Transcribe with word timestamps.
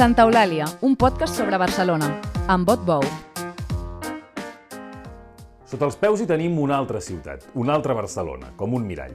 Santa 0.00 0.24
Eulàlia, 0.24 0.64
un 0.80 0.94
podcast 0.96 1.36
sobre 1.36 1.58
Barcelona, 1.60 2.06
amb 2.48 2.64
Bot 2.64 2.86
Bou. 2.88 3.02
Sota 5.68 5.84
els 5.84 5.98
peus 6.00 6.22
hi 6.22 6.26
tenim 6.30 6.54
una 6.56 6.78
altra 6.80 7.02
ciutat, 7.04 7.44
una 7.52 7.74
altra 7.76 7.92
Barcelona, 7.98 8.48
com 8.56 8.72
un 8.78 8.86
mirall. 8.88 9.12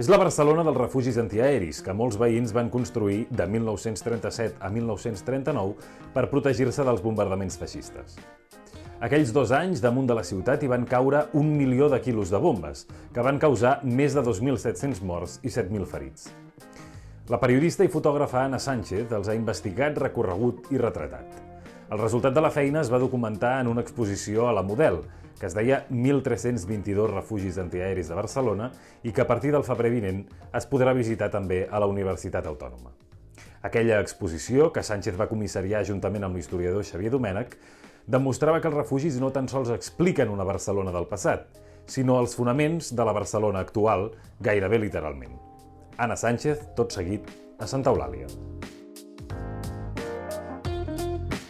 És 0.00 0.08
la 0.08 0.16
Barcelona 0.16 0.64
dels 0.64 0.78
refugis 0.80 1.18
antiaeris 1.20 1.82
que 1.84 1.92
molts 1.92 2.16
veïns 2.16 2.54
van 2.56 2.70
construir 2.72 3.26
de 3.28 3.44
1937 3.44 4.56
a 4.56 4.70
1939 4.72 6.14
per 6.14 6.30
protegir-se 6.30 6.86
dels 6.88 7.04
bombardaments 7.04 7.60
feixistes. 7.60 8.16
Aquells 9.04 9.34
dos 9.36 9.52
anys, 9.52 9.84
damunt 9.84 10.08
de 10.08 10.16
la 10.16 10.24
ciutat, 10.24 10.64
hi 10.64 10.72
van 10.72 10.88
caure 10.88 11.26
un 11.36 11.52
milió 11.58 11.92
de 11.92 12.00
quilos 12.00 12.32
de 12.32 12.40
bombes, 12.40 12.86
que 13.12 13.20
van 13.28 13.36
causar 13.36 13.82
més 13.84 14.16
de 14.16 14.24
2.700 14.24 15.04
morts 15.04 15.42
i 15.44 15.52
7.000 15.52 15.92
ferits. 15.92 16.30
La 17.30 17.38
periodista 17.38 17.84
i 17.86 17.90
fotògrafa 17.90 18.40
Anna 18.42 18.58
Sánchez 18.58 19.12
els 19.14 19.28
ha 19.30 19.34
investigat, 19.38 19.94
recorregut 19.94 20.72
i 20.74 20.78
retratat. 20.80 21.36
El 21.94 22.00
resultat 22.00 22.34
de 22.34 22.42
la 22.42 22.50
feina 22.50 22.80
es 22.80 22.88
va 22.90 22.98
documentar 22.98 23.60
en 23.60 23.68
una 23.70 23.84
exposició 23.84 24.48
a 24.48 24.54
la 24.56 24.64
Model, 24.66 24.98
que 25.38 25.46
es 25.46 25.54
deia 25.54 25.84
1.322 25.86 27.12
refugis 27.12 27.60
antiaeris 27.62 28.10
de 28.10 28.16
Barcelona 28.18 28.72
i 29.06 29.12
que 29.14 29.22
a 29.22 29.26
partir 29.28 29.52
del 29.54 29.62
febrer 29.62 29.92
vinent 29.94 30.24
es 30.50 30.66
podrà 30.66 30.96
visitar 30.98 31.30
també 31.30 31.60
a 31.70 31.78
la 31.78 31.86
Universitat 31.86 32.50
Autònoma. 32.50 32.90
Aquella 33.62 34.00
exposició, 34.02 34.72
que 34.74 34.82
Sánchez 34.82 35.14
va 35.14 35.30
comissariar 35.30 35.84
juntament 35.86 36.26
amb 36.26 36.34
l'historiador 36.34 36.82
Xavier 36.82 37.14
Domènech, 37.14 37.54
demostrava 38.10 38.58
que 38.58 38.66
els 38.66 38.80
refugis 38.80 39.20
no 39.22 39.30
tan 39.30 39.46
sols 39.46 39.70
expliquen 39.70 40.34
una 40.34 40.48
Barcelona 40.48 40.90
del 40.90 41.06
passat, 41.06 41.46
sinó 41.86 42.18
els 42.18 42.34
fonaments 42.34 42.90
de 42.90 43.06
la 43.06 43.14
Barcelona 43.14 43.62
actual, 43.62 44.10
gairebé 44.42 44.82
literalment. 44.82 45.51
Anna 45.96 46.16
Sánchez, 46.16 46.58
tot 46.76 46.92
seguit, 46.92 47.28
a 47.60 47.66
Santa 47.66 47.90
Eulàlia. 47.92 48.26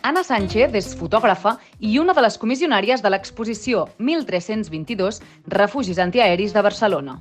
Anna 0.03 0.25
Sánchez 0.27 0.75
és 0.75 0.89
fotògrafa 0.98 1.55
i 1.79 1.95
una 2.03 2.12
de 2.12 2.25
les 2.25 2.37
comissionàries 2.43 3.05
de 3.05 3.13
l'exposició 3.13 3.87
1322 4.03 5.20
Refugis 5.47 6.01
antiaeris 6.03 6.53
de 6.53 6.63
Barcelona. 6.63 7.20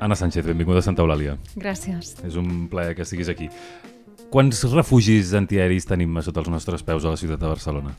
Anna 0.00 0.16
Sánchez, 0.16 0.44
benvinguda 0.46 0.80
a 0.80 0.86
Santa 0.86 1.04
Eulàlia. 1.04 1.36
Gràcies. 1.56 2.16
És 2.24 2.36
un 2.40 2.66
plaer 2.72 2.96
que 2.96 3.04
estiguis 3.04 3.28
aquí. 3.28 3.50
Quants 4.32 4.64
refugis 4.72 5.34
antiaeris 5.36 5.86
tenim 5.86 6.16
sota 6.24 6.40
els 6.40 6.50
nostres 6.52 6.82
peus 6.82 7.04
a 7.04 7.12
la 7.12 7.20
ciutat 7.20 7.40
de 7.40 7.48
Barcelona? 7.52 7.92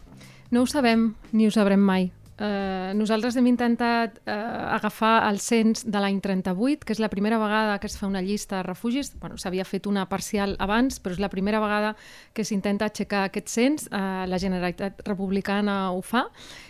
No 0.51 0.63
ho 0.63 0.67
sabem, 0.67 1.13
ni 1.31 1.47
ho 1.47 1.51
sabrem 1.53 1.79
mai. 1.79 2.11
Uh, 2.37 2.93
nosaltres 2.93 3.33
hem 3.39 3.47
intentat 3.49 4.19
uh, 4.29 4.33
agafar 4.75 5.23
el 5.25 5.39
cens 5.41 5.81
de 5.89 5.97
l'any 5.97 6.19
38, 6.21 6.85
que 6.85 6.93
és 6.93 7.01
la 7.01 7.09
primera 7.09 7.39
vegada 7.41 7.79
que 7.81 7.89
es 7.89 7.97
fa 7.97 8.05
una 8.05 8.21
llista 8.21 8.59
de 8.59 8.67
refugis. 8.67 9.09
Bueno, 9.17 9.39
S'havia 9.41 9.65
fet 9.65 9.89
una 9.89 10.05
parcial 10.05 10.53
abans, 10.61 10.99
però 11.01 11.17
és 11.17 11.21
la 11.23 11.31
primera 11.33 11.57
vegada 11.63 11.95
que 12.37 12.45
s'intenta 12.45 12.91
aixecar 12.91 13.23
aquest 13.25 13.49
cens. 13.49 13.87
Uh, 13.89 14.27
la 14.29 14.37
Generalitat 14.37 15.01
Republicana 15.09 15.79
ho 15.95 16.03
fa. 16.05 16.27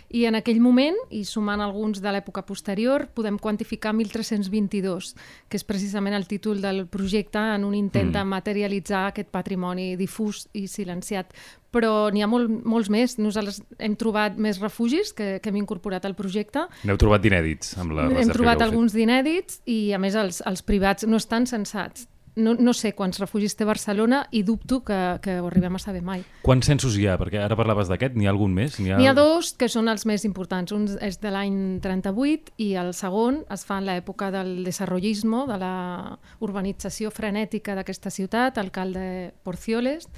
I 0.08 0.24
en 0.24 0.38
aquell 0.38 0.60
moment, 0.64 0.96
i 1.12 1.20
sumant 1.28 1.60
alguns 1.60 2.00
de 2.00 2.12
l'època 2.14 2.40
posterior, 2.48 3.06
podem 3.12 3.36
quantificar 3.36 3.92
1.322, 3.92 5.12
que 5.52 5.60
és 5.60 5.66
precisament 5.68 6.16
el 6.16 6.24
títol 6.30 6.62
del 6.64 6.86
projecte 6.88 7.42
en 7.56 7.66
un 7.68 7.76
intent 7.76 8.08
mm. 8.08 8.16
de 8.16 8.24
materialitzar 8.24 9.04
aquest 9.10 9.28
patrimoni 9.34 9.90
difús 10.00 10.46
i 10.56 10.64
silenciat. 10.66 11.36
Però 11.68 12.08
n'hi 12.08 12.24
ha 12.24 12.30
molt, 12.30 12.48
molts 12.48 12.88
més. 12.88 13.18
Nosaltres 13.20 13.60
hem 13.76 13.98
trobat 14.00 14.38
més 14.40 14.62
refugis 14.64 15.12
que, 15.12 15.34
que 15.44 15.52
hem 15.52 15.60
incorporat 15.60 16.08
al 16.08 16.16
projecte. 16.16 16.64
N'heu 16.88 16.96
trobat 17.00 17.20
d'inèdits 17.24 17.76
amb 17.76 17.92
la 17.98 18.08
Hem 18.08 18.32
trobat 18.32 18.64
alguns 18.64 18.96
d'inèdits 18.96 19.60
i, 19.68 19.92
a 19.92 20.00
més, 20.00 20.16
els, 20.16 20.40
els 20.48 20.64
privats 20.64 21.04
no 21.04 21.20
estan 21.20 21.44
censats 21.50 22.08
no, 22.38 22.54
no 22.54 22.72
sé 22.76 22.94
quants 22.96 23.20
refugis 23.20 23.56
té 23.58 23.66
Barcelona 23.68 24.22
i 24.32 24.44
dubto 24.46 24.80
que, 24.86 24.98
que 25.24 25.38
ho 25.42 25.48
arribem 25.50 25.76
a 25.76 25.82
saber 25.82 26.02
mai. 26.06 26.22
Quants 26.46 26.70
censos 26.70 26.96
hi 26.96 27.06
ha? 27.08 27.18
Perquè 27.20 27.42
ara 27.42 27.58
parlaves 27.58 27.90
d'aquest, 27.90 28.16
n'hi 28.16 28.28
ha 28.28 28.32
algun 28.34 28.54
més? 28.54 28.78
N'hi 28.80 28.94
ha... 28.94 29.00
ha 29.10 29.16
dos 29.16 29.52
que 29.58 29.68
són 29.72 29.90
els 29.92 30.06
més 30.08 30.24
importants. 30.28 30.72
Un 30.74 30.86
és 31.04 31.20
de 31.22 31.32
l'any 31.34 31.78
38 31.84 32.54
i 32.64 32.72
el 32.80 32.92
segon 32.96 33.42
es 33.52 33.64
fa 33.68 33.80
en 33.82 33.88
l'època 33.88 34.30
del 34.34 34.62
desarrollismo, 34.66 35.44
de 35.50 35.58
la 35.60 35.74
urbanització 36.44 37.12
frenètica 37.14 37.76
d'aquesta 37.78 38.12
ciutat, 38.14 38.58
alcalde 38.62 39.34
Porcioles, 39.44 40.08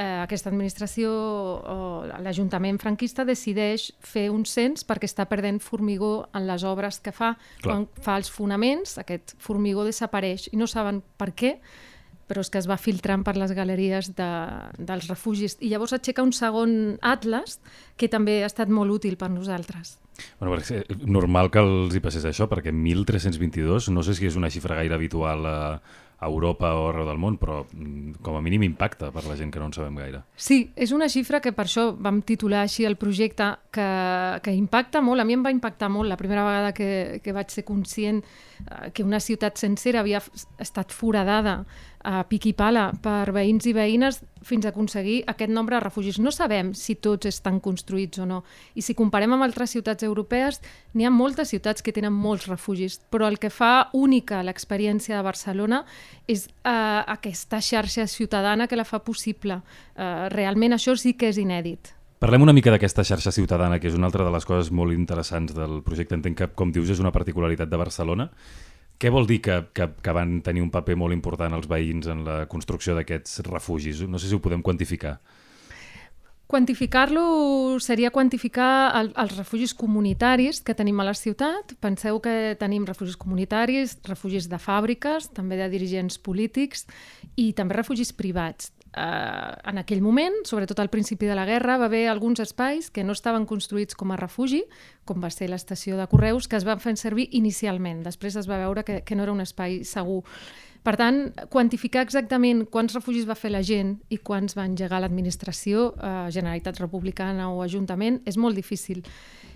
eh, 0.00 0.20
aquesta 0.24 0.48
administració 0.50 1.10
o 1.12 1.76
l'Ajuntament 2.24 2.80
franquista 2.80 3.26
decideix 3.28 3.90
fer 4.00 4.28
un 4.32 4.46
cens 4.48 4.86
perquè 4.88 5.08
està 5.10 5.26
perdent 5.28 5.60
formigó 5.62 6.30
en 6.36 6.48
les 6.48 6.64
obres 6.64 7.00
que 7.04 7.12
fa. 7.12 7.34
Clar. 7.60 7.68
Quan 7.68 7.86
fa 8.00 8.16
els 8.20 8.32
fonaments, 8.32 8.96
aquest 9.02 9.36
formigó 9.38 9.84
desapareix 9.88 10.48
i 10.54 10.60
no 10.60 10.68
saben 10.70 11.02
per 11.20 11.32
què, 11.36 11.56
però 12.30 12.44
és 12.44 12.50
que 12.52 12.60
es 12.62 12.68
va 12.70 12.78
filtrant 12.78 13.24
per 13.26 13.34
les 13.34 13.52
galeries 13.56 14.12
de, 14.14 14.28
dels 14.78 15.08
refugis. 15.10 15.56
I 15.60 15.72
llavors 15.72 15.96
aixeca 15.96 16.22
un 16.22 16.30
segon 16.36 16.76
atlas 17.02 17.58
que 17.98 18.08
també 18.08 18.44
ha 18.44 18.50
estat 18.50 18.70
molt 18.70 19.00
útil 19.00 19.18
per 19.18 19.32
nosaltres. 19.34 19.98
Bueno, 20.38 20.54
és 20.60 20.70
normal 21.08 21.50
que 21.50 21.62
els 21.64 21.96
hi 21.96 22.02
passés 22.04 22.26
això, 22.28 22.46
perquè 22.46 22.70
1.322 22.70 23.88
no 23.90 24.04
sé 24.06 24.14
si 24.14 24.28
és 24.28 24.36
una 24.38 24.50
xifra 24.52 24.76
gaire 24.78 24.94
habitual 24.94 25.48
a, 25.48 25.58
a 26.20 26.28
Europa 26.28 26.74
o 26.76 26.88
arreu 26.90 27.06
del 27.08 27.18
món, 27.18 27.38
però 27.40 27.62
mm, 27.64 28.20
com 28.24 28.36
a 28.36 28.42
mínim 28.44 28.66
impacta 28.66 29.08
per 29.14 29.24
la 29.24 29.38
gent 29.38 29.50
que 29.52 29.60
no 29.60 29.70
en 29.70 29.72
sabem 29.72 29.96
gaire. 29.96 30.20
Sí, 30.36 30.60
és 30.76 30.92
una 30.92 31.08
xifra 31.08 31.40
que 31.40 31.54
per 31.56 31.64
això 31.64 31.86
vam 31.96 32.20
titular 32.28 32.66
així 32.66 32.84
el 32.84 32.98
projecte, 33.00 33.48
que, 33.72 33.88
que 34.44 34.52
impacta 34.52 35.00
molt, 35.00 35.24
a 35.24 35.24
mi 35.24 35.38
em 35.38 35.46
va 35.46 35.54
impactar 35.54 35.88
molt 35.88 36.12
la 36.12 36.18
primera 36.20 36.44
vegada 36.44 36.74
que, 36.76 37.20
que 37.24 37.32
vaig 37.32 37.48
ser 37.54 37.64
conscient 37.64 38.20
eh, 38.20 38.90
que 38.92 39.06
una 39.06 39.20
ciutat 39.20 39.56
sencera 39.56 40.04
havia 40.04 40.20
estat 40.60 40.92
foradada 40.92 41.62
a 42.04 42.22
pic 42.28 42.46
i 42.50 42.52
pala 42.56 42.90
per 43.02 43.32
veïns 43.34 43.66
i 43.68 43.74
veïnes 43.76 44.20
fins 44.46 44.64
a 44.64 44.70
aconseguir 44.72 45.20
aquest 45.28 45.52
nombre 45.52 45.76
de 45.76 45.82
refugis. 45.84 46.18
No 46.18 46.32
sabem 46.32 46.72
si 46.74 46.96
tots 46.96 47.28
estan 47.28 47.60
construïts 47.60 48.22
o 48.22 48.26
no. 48.26 48.42
I 48.74 48.82
si 48.82 48.96
comparem 48.96 49.34
amb 49.36 49.44
altres 49.44 49.74
ciutats 49.76 50.06
europees, 50.06 50.60
n'hi 50.94 51.04
ha 51.04 51.12
moltes 51.12 51.52
ciutats 51.52 51.84
que 51.84 51.92
tenen 51.92 52.12
molts 52.16 52.48
refugis, 52.48 53.00
però 53.12 53.28
el 53.28 53.38
que 53.38 53.52
fa 53.52 53.90
única 53.92 54.42
l'experiència 54.42 55.16
de 55.16 55.26
Barcelona 55.26 55.84
és 56.26 56.48
eh, 56.48 56.72
aquesta 56.72 57.60
xarxa 57.60 58.08
ciutadana 58.08 58.66
que 58.66 58.80
la 58.80 58.88
fa 58.88 59.04
possible. 59.04 59.60
Eh, 59.96 60.28
realment 60.32 60.76
això 60.76 60.96
sí 60.96 61.14
que 61.14 61.28
és 61.28 61.40
inèdit. 61.40 61.94
Parlem 62.20 62.42
una 62.44 62.52
mica 62.52 62.68
d'aquesta 62.68 63.00
xarxa 63.00 63.32
ciutadana, 63.32 63.78
que 63.80 63.88
és 63.88 63.94
una 63.96 64.04
altra 64.10 64.26
de 64.26 64.32
les 64.34 64.44
coses 64.44 64.68
molt 64.76 64.92
interessants 64.92 65.54
del 65.56 65.78
projecte. 65.80 66.18
Entenc 66.18 66.36
que, 66.36 66.48
com 66.52 66.68
dius, 66.68 66.90
és 66.92 67.00
una 67.00 67.14
particularitat 67.14 67.70
de 67.70 67.78
Barcelona. 67.80 68.26
Què 69.00 69.08
vol 69.08 69.24
dir 69.24 69.38
que, 69.40 69.54
que, 69.72 69.86
que 70.04 70.12
van 70.12 70.40
tenir 70.44 70.60
un 70.60 70.72
paper 70.72 70.92
molt 71.00 71.16
important 71.16 71.54
els 71.56 71.68
veïns 71.70 72.10
en 72.12 72.20
la 72.26 72.42
construcció 72.52 72.92
d'aquests 72.98 73.40
refugis? 73.48 74.02
No 74.04 74.20
sé 74.20 74.28
si 74.28 74.36
ho 74.36 74.42
podem 74.44 74.60
quantificar. 74.60 75.14
Quantificar-lo 76.50 77.78
seria 77.80 78.10
quantificar 78.10 78.90
el, 78.98 79.12
els 79.22 79.36
refugis 79.38 79.72
comunitaris 79.72 80.60
que 80.66 80.74
tenim 80.74 81.00
a 81.00 81.06
la 81.06 81.14
ciutat. 81.14 81.76
Penseu 81.80 82.18
que 82.20 82.56
tenim 82.60 82.84
refugis 82.88 83.16
comunitaris, 83.16 83.94
refugis 84.08 84.50
de 84.50 84.58
fàbriques, 84.60 85.30
també 85.32 85.56
de 85.56 85.70
dirigents 85.72 86.18
polítics 86.18 86.84
i 87.38 87.52
també 87.56 87.78
refugis 87.78 88.12
privats 88.12 88.72
eh, 88.96 89.70
en 89.70 89.78
aquell 89.78 90.02
moment, 90.02 90.40
sobretot 90.44 90.80
al 90.80 90.90
principi 90.90 91.26
de 91.26 91.36
la 91.38 91.46
guerra, 91.46 91.78
va 91.78 91.86
haver 91.90 92.08
alguns 92.08 92.40
espais 92.40 92.90
que 92.90 93.04
no 93.04 93.12
estaven 93.12 93.46
construïts 93.46 93.94
com 93.94 94.10
a 94.10 94.18
refugi, 94.18 94.64
com 95.04 95.22
va 95.22 95.30
ser 95.30 95.50
l'estació 95.50 95.98
de 95.98 96.08
Correus, 96.10 96.48
que 96.48 96.58
es 96.58 96.66
van 96.66 96.80
fer 96.80 96.96
servir 96.96 97.28
inicialment. 97.32 98.02
Després 98.06 98.36
es 98.36 98.50
va 98.50 98.58
veure 98.58 98.84
que, 98.84 99.02
que 99.04 99.16
no 99.16 99.26
era 99.26 99.32
un 99.36 99.44
espai 99.44 99.84
segur. 99.84 100.24
Per 100.80 100.94
tant, 100.96 101.26
quantificar 101.52 102.06
exactament 102.06 102.64
quants 102.72 102.94
refugis 102.96 103.26
va 103.28 103.36
fer 103.36 103.50
la 103.52 103.60
gent 103.60 103.98
i 104.08 104.16
quants 104.16 104.56
va 104.56 104.64
engegar 104.64 105.02
l'administració, 105.02 105.90
eh, 105.92 106.30
Generalitat 106.32 106.80
Republicana 106.80 107.50
o 107.52 107.60
Ajuntament, 107.60 108.22
és 108.24 108.38
molt 108.40 108.56
difícil. 108.56 109.04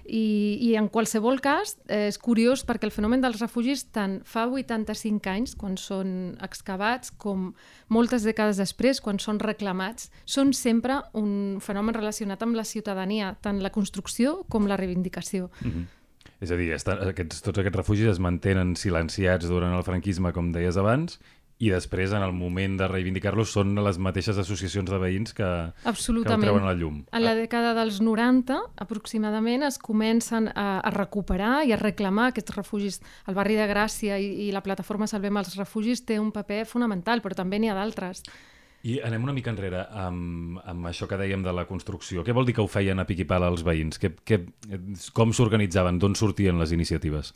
I, 0.05 0.59
I 0.61 0.75
en 0.77 0.91
qualsevol 0.93 1.41
cas, 1.41 1.79
eh, 1.89 2.09
és 2.11 2.19
curiós 2.21 2.65
perquè 2.69 2.89
el 2.89 2.93
fenomen 2.93 3.23
dels 3.25 3.41
refugis 3.41 3.87
tant 3.95 4.19
fa 4.29 4.45
85 4.47 5.31
anys, 5.33 5.55
quan 5.57 5.79
són 5.81 6.37
excavats, 6.45 7.11
com 7.11 7.53
moltes 7.89 8.27
dècades 8.29 8.61
després, 8.61 9.01
quan 9.01 9.19
són 9.19 9.41
reclamats, 9.41 10.11
són 10.27 10.53
sempre 10.53 11.01
un 11.17 11.59
fenomen 11.65 11.97
relacionat 11.97 12.43
amb 12.45 12.57
la 12.57 12.67
ciutadania, 12.69 13.35
tant 13.41 13.63
la 13.65 13.73
construcció 13.73 14.43
com 14.49 14.69
la 14.69 14.77
reivindicació. 14.77 15.51
Mm 15.61 15.71
-hmm. 15.71 15.87
És 16.41 16.51
a 16.51 16.57
dir, 16.57 16.73
estan, 16.73 16.99
aquests, 17.09 17.41
tots 17.43 17.59
aquests 17.59 17.77
refugis 17.77 18.07
es 18.07 18.19
mantenen 18.19 18.77
silenciats 18.77 19.49
durant 19.49 19.75
el 19.75 19.85
franquisme, 19.87 20.33
com 20.33 20.53
deies 20.53 20.77
abans, 20.77 21.21
i 21.65 21.71
després, 21.73 22.13
en 22.13 22.25
el 22.25 22.35
moment 22.37 22.77
de 22.81 22.89
reivindicar-los, 22.91 23.53
són 23.57 23.73
les 23.87 23.99
mateixes 24.03 24.39
associacions 24.41 24.91
de 24.91 25.01
veïns 25.01 25.33
que, 25.37 25.51
que 25.85 26.37
treuen 26.37 26.65
a 26.65 26.71
la 26.71 26.77
llum. 26.77 27.03
En 27.09 27.25
la 27.25 27.35
dècada 27.39 27.73
dels 27.79 28.03
90, 28.05 28.59
aproximadament, 28.85 29.65
es 29.65 29.79
comencen 29.81 30.51
a, 30.53 30.81
a 30.85 30.95
recuperar 30.95 31.63
i 31.65 31.73
a 31.73 31.81
reclamar 31.81 32.31
aquests 32.33 32.57
refugis. 32.59 33.01
El 33.29 33.39
barri 33.39 33.57
de 33.57 33.69
Gràcia 33.71 34.21
i, 34.21 34.49
i 34.49 34.51
la 34.53 34.65
plataforma 34.65 35.09
Salvem 35.09 35.41
els 35.41 35.55
Refugis 35.57 36.05
té 36.05 36.21
un 36.21 36.35
paper 36.35 36.65
fonamental, 36.69 37.25
però 37.25 37.39
també 37.39 37.61
n'hi 37.61 37.73
ha 37.73 37.79
d'altres. 37.79 38.25
I 38.85 38.99
anem 39.01 39.23
una 39.25 39.33
mica 39.33 39.49
enrere 39.49 39.87
amb, 39.97 40.59
amb 40.69 40.91
això 40.91 41.09
que 41.09 41.17
dèiem 41.17 41.41
de 41.45 41.55
la 41.57 41.65
construcció. 41.65 42.21
Què 42.21 42.35
vol 42.37 42.45
dir 42.45 42.53
que 42.59 42.61
ho 42.61 42.69
feien 42.69 43.01
a 43.01 43.07
pic 43.09 43.23
i 43.25 43.29
pala 43.29 43.49
els 43.49 43.65
veïns? 43.65 43.97
Que, 43.97 44.11
que, 44.29 44.43
com 45.17 45.33
s'organitzaven? 45.33 45.97
D'on 46.03 46.17
sortien 46.21 46.61
les 46.61 46.75
iniciatives? 46.77 47.33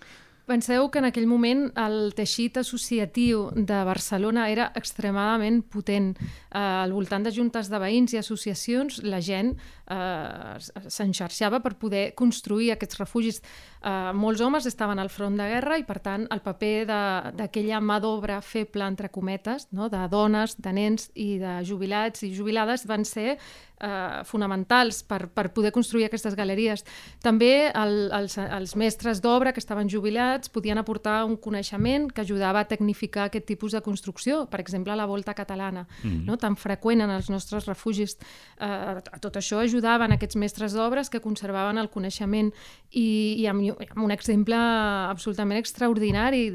Penseu 0.48 0.86
que 0.88 0.96
en 1.02 1.04
aquell 1.04 1.26
moment 1.28 1.66
el 1.76 2.14
teixit 2.16 2.56
associatiu 2.56 3.50
de 3.52 3.82
Barcelona 3.84 4.46
era 4.48 4.70
extremadament 4.80 5.58
potent. 5.68 6.14
Eh, 6.16 6.56
al 6.56 6.94
voltant 6.96 7.26
de 7.26 7.32
juntes 7.36 7.68
de 7.68 7.80
veïns 7.82 8.14
i 8.14 8.20
associacions, 8.22 9.02
la 9.04 9.20
gent 9.20 9.50
eh, 9.52 10.56
s'enxarxava 10.88 11.60
per 11.60 11.74
poder 11.76 12.14
construir 12.16 12.70
aquests 12.72 12.96
refugis. 13.02 13.42
Eh, 13.82 13.92
molts 14.16 14.40
homes 14.40 14.64
estaven 14.72 14.98
al 15.02 15.12
front 15.12 15.36
de 15.36 15.50
guerra 15.52 15.76
i, 15.76 15.84
per 15.84 15.98
tant, 16.00 16.24
el 16.32 16.40
paper 16.40 16.72
d'aquella 16.88 17.82
mà 17.84 18.00
d'obra 18.00 18.40
feble, 18.40 18.88
entre 18.88 19.12
cometes, 19.12 19.68
no? 19.76 19.90
de 19.92 20.00
dones, 20.08 20.56
de 20.56 20.72
nens 20.72 21.10
i 21.12 21.34
de 21.44 21.58
jubilats 21.68 22.24
i 22.24 22.32
jubilades 22.32 22.88
van 22.88 23.04
ser 23.04 23.36
eh, 23.80 24.24
fonamentals 24.24 25.02
per, 25.06 25.28
per 25.28 25.48
poder 25.54 25.72
construir 25.72 26.06
aquestes 26.08 26.34
galeries. 26.38 26.84
També 27.24 27.70
el, 27.70 28.10
els, 28.14 28.38
els 28.38 28.74
mestres 28.76 29.22
d'obra 29.24 29.52
que 29.52 29.62
estaven 29.62 29.90
jubilats 29.90 30.50
podien 30.52 30.78
aportar 30.78 31.24
un 31.28 31.36
coneixement 31.36 32.10
que 32.12 32.22
ajudava 32.22 32.60
a 32.62 32.68
tecnificar 32.68 33.28
aquest 33.28 33.46
tipus 33.48 33.72
de 33.76 33.82
construcció, 33.84 34.46
per 34.50 34.60
exemple, 34.60 34.96
la 34.96 35.06
volta 35.06 35.34
catalana, 35.34 35.86
mm 36.02 36.08
-hmm. 36.08 36.24
no? 36.26 36.36
tan 36.36 36.56
freqüent 36.56 37.00
en 37.02 37.10
els 37.10 37.30
nostres 37.30 37.66
refugis. 37.66 38.18
Eh, 38.60 38.64
a 38.64 39.18
tot 39.20 39.36
això 39.36 39.62
ajudaven 39.62 40.12
aquests 40.12 40.36
mestres 40.36 40.72
d'obres 40.72 41.10
que 41.10 41.20
conservaven 41.20 41.78
el 41.78 41.90
coneixement 41.90 42.52
i, 42.90 43.36
i 43.38 43.46
amb, 43.46 43.60
amb 43.94 44.04
un 44.04 44.10
exemple 44.10 44.56
absolutament 44.56 45.58
extraordinari 45.58 46.50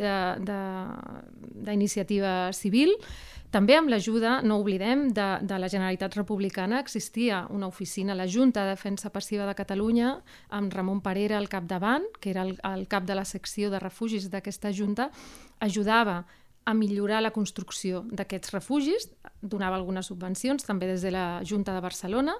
d'iniciativa 1.66 2.52
civil, 2.54 2.96
també 3.54 3.76
amb 3.78 3.92
l'ajuda, 3.92 4.40
no 4.42 4.58
oblidem, 4.64 5.12
de, 5.14 5.28
de 5.46 5.58
la 5.62 5.70
Generalitat 5.70 6.16
Republicana 6.18 6.80
existia 6.82 7.44
una 7.54 7.68
oficina, 7.70 8.16
la 8.18 8.26
Junta 8.26 8.64
de 8.66 8.74
Defensa 8.74 9.12
Passiva 9.14 9.46
de 9.46 9.54
Catalunya, 9.54 10.16
amb 10.50 10.74
Ramon 10.74 11.04
Parera 11.06 11.38
al 11.38 11.52
capdavant, 11.52 12.08
que 12.20 12.32
era 12.34 12.48
el, 12.48 12.56
el 12.58 12.88
cap 12.90 13.06
de 13.06 13.14
la 13.14 13.28
secció 13.30 13.70
de 13.70 13.82
refugis 13.84 14.26
d'aquesta 14.34 14.74
Junta, 14.74 15.12
ajudava 15.62 16.24
a 16.66 16.74
millorar 16.74 17.22
la 17.22 17.34
construcció 17.36 18.02
d'aquests 18.10 18.56
refugis, 18.56 19.10
donava 19.42 19.78
algunes 19.78 20.08
subvencions 20.10 20.66
també 20.66 20.88
des 20.90 21.04
de 21.06 21.12
la 21.14 21.44
Junta 21.46 21.76
de 21.76 21.84
Barcelona 21.84 22.34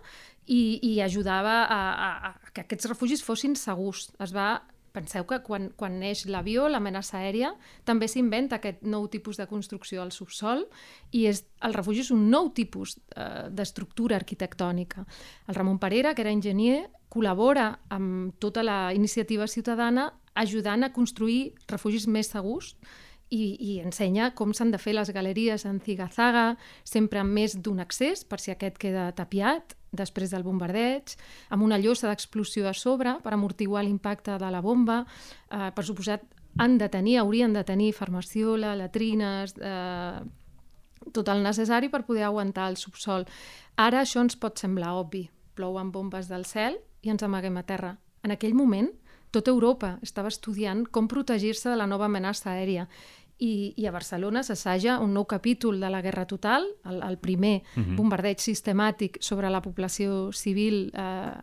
i, 0.48 0.80
i 0.82 1.00
ajudava 1.04 1.64
a, 1.68 1.82
a, 1.94 2.12
a 2.32 2.54
que 2.56 2.64
aquests 2.64 2.90
refugis 2.90 3.22
fossin 3.22 3.54
segurs. 3.60 4.10
Es 4.24 4.34
va 4.34 4.64
Penseu 4.94 5.26
que 5.26 5.40
quan, 5.42 5.72
quan 5.76 5.96
neix 5.98 6.28
l'avió, 6.30 6.68
l'amenaça 6.70 7.18
aèria, 7.18 7.54
també 7.84 8.06
s'inventa 8.08 8.60
aquest 8.60 8.84
nou 8.86 9.08
tipus 9.10 9.40
de 9.42 9.48
construcció 9.50 10.04
al 10.04 10.12
subsol 10.14 10.68
i 11.12 11.26
és, 11.32 11.44
el 11.66 11.74
refugi 11.74 12.04
és 12.06 12.12
un 12.14 12.28
nou 12.30 12.52
tipus 12.54 13.00
eh, 13.16 13.50
d'estructura 13.50 14.20
arquitectònica. 14.22 15.08
El 15.50 15.58
Ramon 15.58 15.80
Parera, 15.82 16.14
que 16.14 16.22
era 16.22 16.34
enginyer, 16.34 16.84
col·labora 17.10 17.72
amb 17.94 18.38
tota 18.42 18.62
la 18.62 18.78
iniciativa 18.94 19.48
ciutadana 19.50 20.12
ajudant 20.34 20.86
a 20.86 20.94
construir 20.94 21.54
refugis 21.70 22.08
més 22.10 22.30
segurs 22.34 22.76
i, 23.34 23.56
i 23.58 23.80
ensenya 23.82 24.32
com 24.38 24.54
s'han 24.54 24.74
de 24.74 24.80
fer 24.82 24.94
les 24.94 25.10
galeries 25.16 25.66
en 25.66 25.80
zigazaga, 25.82 26.54
sempre 26.86 27.22
amb 27.24 27.34
més 27.34 27.56
d'un 27.58 27.82
accés, 27.82 28.24
per 28.28 28.40
si 28.42 28.54
aquest 28.54 28.78
queda 28.82 29.10
tapiat, 29.18 29.76
després 29.94 30.34
del 30.34 30.46
bombardeig, 30.46 31.16
amb 31.54 31.66
una 31.66 31.80
llosa 31.82 32.10
d'explosió 32.10 32.68
a 32.70 32.76
sobre 32.78 33.18
per 33.24 33.34
amortiguar 33.34 33.84
l'impacte 33.86 34.38
de 34.42 34.54
la 34.54 34.62
bomba. 34.62 35.04
Eh, 35.50 35.70
per 35.74 35.86
suposat, 35.86 36.26
han 36.62 36.78
de 36.78 36.90
tenir, 36.90 37.20
haurien 37.22 37.54
de 37.54 37.64
tenir 37.66 37.94
farmaciola, 37.94 38.76
latrines, 38.78 39.56
eh, 39.58 40.22
tot 41.14 41.30
el 41.30 41.44
necessari 41.44 41.90
per 41.90 42.06
poder 42.06 42.26
aguantar 42.30 42.70
el 42.70 42.78
subsol. 42.78 43.26
Ara 43.78 44.02
això 44.02 44.22
ens 44.22 44.38
pot 44.38 44.58
semblar 44.62 44.94
obvi. 44.98 45.28
Plouen 45.54 45.92
bombes 45.92 46.30
del 46.30 46.46
cel 46.46 46.80
i 47.02 47.10
ens 47.14 47.24
amaguem 47.26 47.58
a 47.58 47.66
terra. 47.66 47.98
En 48.24 48.32
aquell 48.32 48.54
moment, 48.56 48.90
tota 49.34 49.50
Europa 49.52 49.98
estava 50.06 50.30
estudiant 50.30 50.86
com 50.86 51.08
protegir-se 51.10 51.72
de 51.72 51.76
la 51.76 51.88
nova 51.90 52.06
amenaça 52.06 52.52
aèria 52.52 52.88
i, 53.44 53.74
i 53.76 53.88
a 53.88 53.92
Barcelona 53.92 54.44
s'assaja 54.48 55.00
un 55.04 55.14
nou 55.18 55.28
capítol 55.28 55.82
de 55.84 55.92
la 55.92 56.02
Guerra 56.06 56.26
Total, 56.30 56.66
el, 56.90 57.04
el 57.04 57.18
primer 57.20 57.62
uh 57.62 57.80
mhm. 57.80 57.86
-huh. 57.86 57.96
bombardeig 57.98 58.40
sistemàtic 58.40 59.22
sobre 59.22 59.50
la 59.50 59.62
població 59.62 60.32
civil 60.32 60.92
eh, 60.94 61.42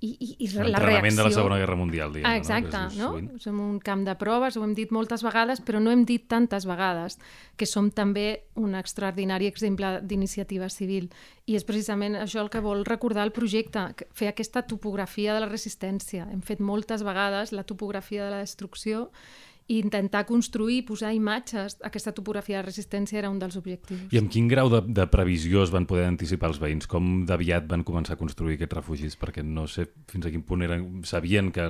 i, 0.00 0.16
i, 0.20 0.36
i 0.44 0.48
la 0.52 0.78
reacció... 0.78 1.22
de 1.22 1.28
la 1.28 1.30
Segona 1.30 1.58
Guerra 1.58 1.76
Mundial, 1.76 2.12
diguem 2.12 2.30
ah, 2.30 2.36
Exacte, 2.36 2.80
no? 2.98 3.20
no? 3.20 3.38
Som 3.38 3.60
un 3.60 3.78
camp 3.80 4.04
de 4.04 4.14
proves, 4.20 4.56
ho 4.56 4.64
hem 4.64 4.74
dit 4.74 4.90
moltes 4.92 5.22
vegades, 5.22 5.60
però 5.64 5.80
no 5.80 5.90
hem 5.90 6.04
dit 6.04 6.26
tantes 6.28 6.66
vegades, 6.66 7.18
que 7.56 7.66
som 7.66 7.90
també 7.90 8.44
un 8.54 8.74
extraordinari 8.74 9.46
exemple 9.46 10.00
d'iniciativa 10.02 10.68
civil. 10.68 11.08
I 11.46 11.56
és 11.56 11.64
precisament 11.64 12.16
això 12.16 12.42
el 12.42 12.50
que 12.50 12.60
vol 12.60 12.84
recordar 12.84 13.24
el 13.24 13.32
projecte, 13.32 13.94
fer 14.12 14.28
aquesta 14.28 14.62
topografia 14.62 15.34
de 15.34 15.40
la 15.40 15.48
resistència. 15.48 16.28
Hem 16.30 16.42
fet 16.42 16.60
moltes 16.60 17.02
vegades 17.02 17.52
la 17.52 17.64
topografia 17.64 18.24
de 18.24 18.30
la 18.30 18.44
destrucció 18.44 19.10
i 19.66 19.78
intentar 19.80 20.26
construir 20.28 20.82
i 20.82 20.84
posar 20.84 21.14
imatges. 21.16 21.78
Aquesta 21.86 22.12
topografia 22.12 22.58
de 22.58 22.66
resistència 22.66 23.18
era 23.18 23.30
un 23.32 23.38
dels 23.40 23.56
objectius. 23.56 24.02
I 24.12 24.20
amb 24.20 24.28
quin 24.32 24.48
grau 24.50 24.68
de, 24.72 24.82
de 24.84 25.06
previsió 25.08 25.62
es 25.64 25.72
van 25.72 25.86
poder 25.88 26.04
anticipar 26.10 26.50
els 26.52 26.60
veïns? 26.60 26.88
Com 26.90 27.24
d'aviat 27.28 27.64
van 27.70 27.84
començar 27.86 28.18
a 28.18 28.20
construir 28.20 28.58
aquests 28.58 28.76
refugis? 28.76 29.16
Perquè 29.20 29.44
no 29.44 29.64
sé 29.70 29.86
fins 30.10 30.28
a 30.28 30.32
quin 30.32 30.44
punt 30.44 30.66
eren, 30.66 30.84
sabien 31.08 31.48
que 31.54 31.64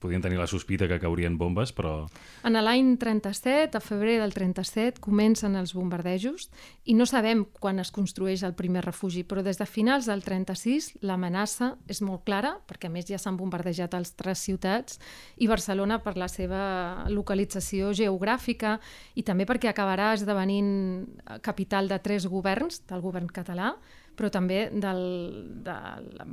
podien 0.00 0.22
tenir 0.22 0.38
la 0.38 0.46
sospita 0.48 0.88
que 0.88 1.00
caurien 1.02 1.36
bombes, 1.36 1.74
però... 1.76 2.06
En 2.46 2.54
l'any 2.56 2.94
37, 3.02 3.76
a 3.76 3.82
febrer 3.82 4.20
del 4.22 4.32
37, 4.32 5.02
comencen 5.02 5.58
els 5.58 5.74
bombardejos 5.76 6.48
i 6.88 6.94
no 6.96 7.04
sabem 7.04 7.42
quan 7.60 7.82
es 7.82 7.90
construeix 7.92 8.44
el 8.46 8.54
primer 8.56 8.84
refugi, 8.86 9.26
però 9.28 9.44
des 9.44 9.58
de 9.60 9.66
finals 9.68 10.08
del 10.08 10.22
36 10.24 11.02
l'amenaça 11.04 11.74
és 11.90 12.00
molt 12.00 12.24
clara, 12.24 12.54
perquè 12.70 12.88
a 12.88 12.94
més 12.94 13.10
ja 13.10 13.18
s'han 13.20 13.36
bombardejat 13.36 13.98
altres 13.98 14.46
ciutats 14.46 15.02
i 15.36 15.50
Barcelona 15.50 16.00
per 16.00 16.16
la 16.16 16.30
seva 16.32 16.62
localització 17.10 17.39
localització 17.40 17.92
geogràfica 17.96 18.78
i 19.16 19.22
també 19.22 19.46
perquè 19.46 19.70
acabarà 19.70 20.12
esdevenint 20.14 21.06
capital 21.42 21.88
de 21.88 21.98
tres 21.98 22.26
governs, 22.26 22.82
del 22.88 23.00
govern 23.00 23.28
català, 23.28 23.74
però 24.16 24.28
també 24.30 24.68
del, 24.70 25.62
de, 25.64 25.74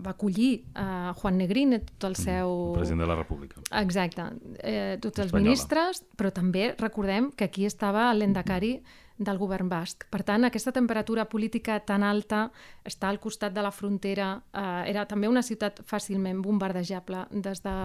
va 0.03 0.11
acollir 0.11 0.65
a 0.75 1.13
Juan 1.15 1.37
Negrín, 1.37 1.79
tot 1.97 2.09
el 2.09 2.17
mm, 2.17 2.23
seu... 2.23 2.53
El 2.73 2.79
president 2.81 3.05
de 3.05 3.07
la 3.07 3.15
República. 3.15 3.61
Exacte. 3.79 4.23
Eh, 4.59 4.97
tots 4.99 5.19
els 5.19 5.33
ministres, 5.33 6.03
però 6.17 6.31
també 6.31 6.73
recordem 6.77 7.31
que 7.31 7.47
aquí 7.47 7.65
estava 7.65 8.11
l'endacari 8.13 8.81
del 9.17 9.39
govern 9.39 9.69
basc. 9.69 10.03
Per 10.11 10.21
tant, 10.21 10.43
aquesta 10.45 10.73
temperatura 10.75 11.25
política 11.29 11.79
tan 11.79 12.03
alta 12.03 12.49
està 12.85 13.07
al 13.09 13.21
costat 13.23 13.55
de 13.55 13.63
la 13.63 13.71
frontera, 13.71 14.41
eh, 14.51 14.91
era 14.91 15.07
també 15.07 15.31
una 15.31 15.41
ciutat 15.41 15.79
fàcilment 15.87 16.43
bombardejable 16.43 17.25
des, 17.31 17.63
de, 17.63 17.77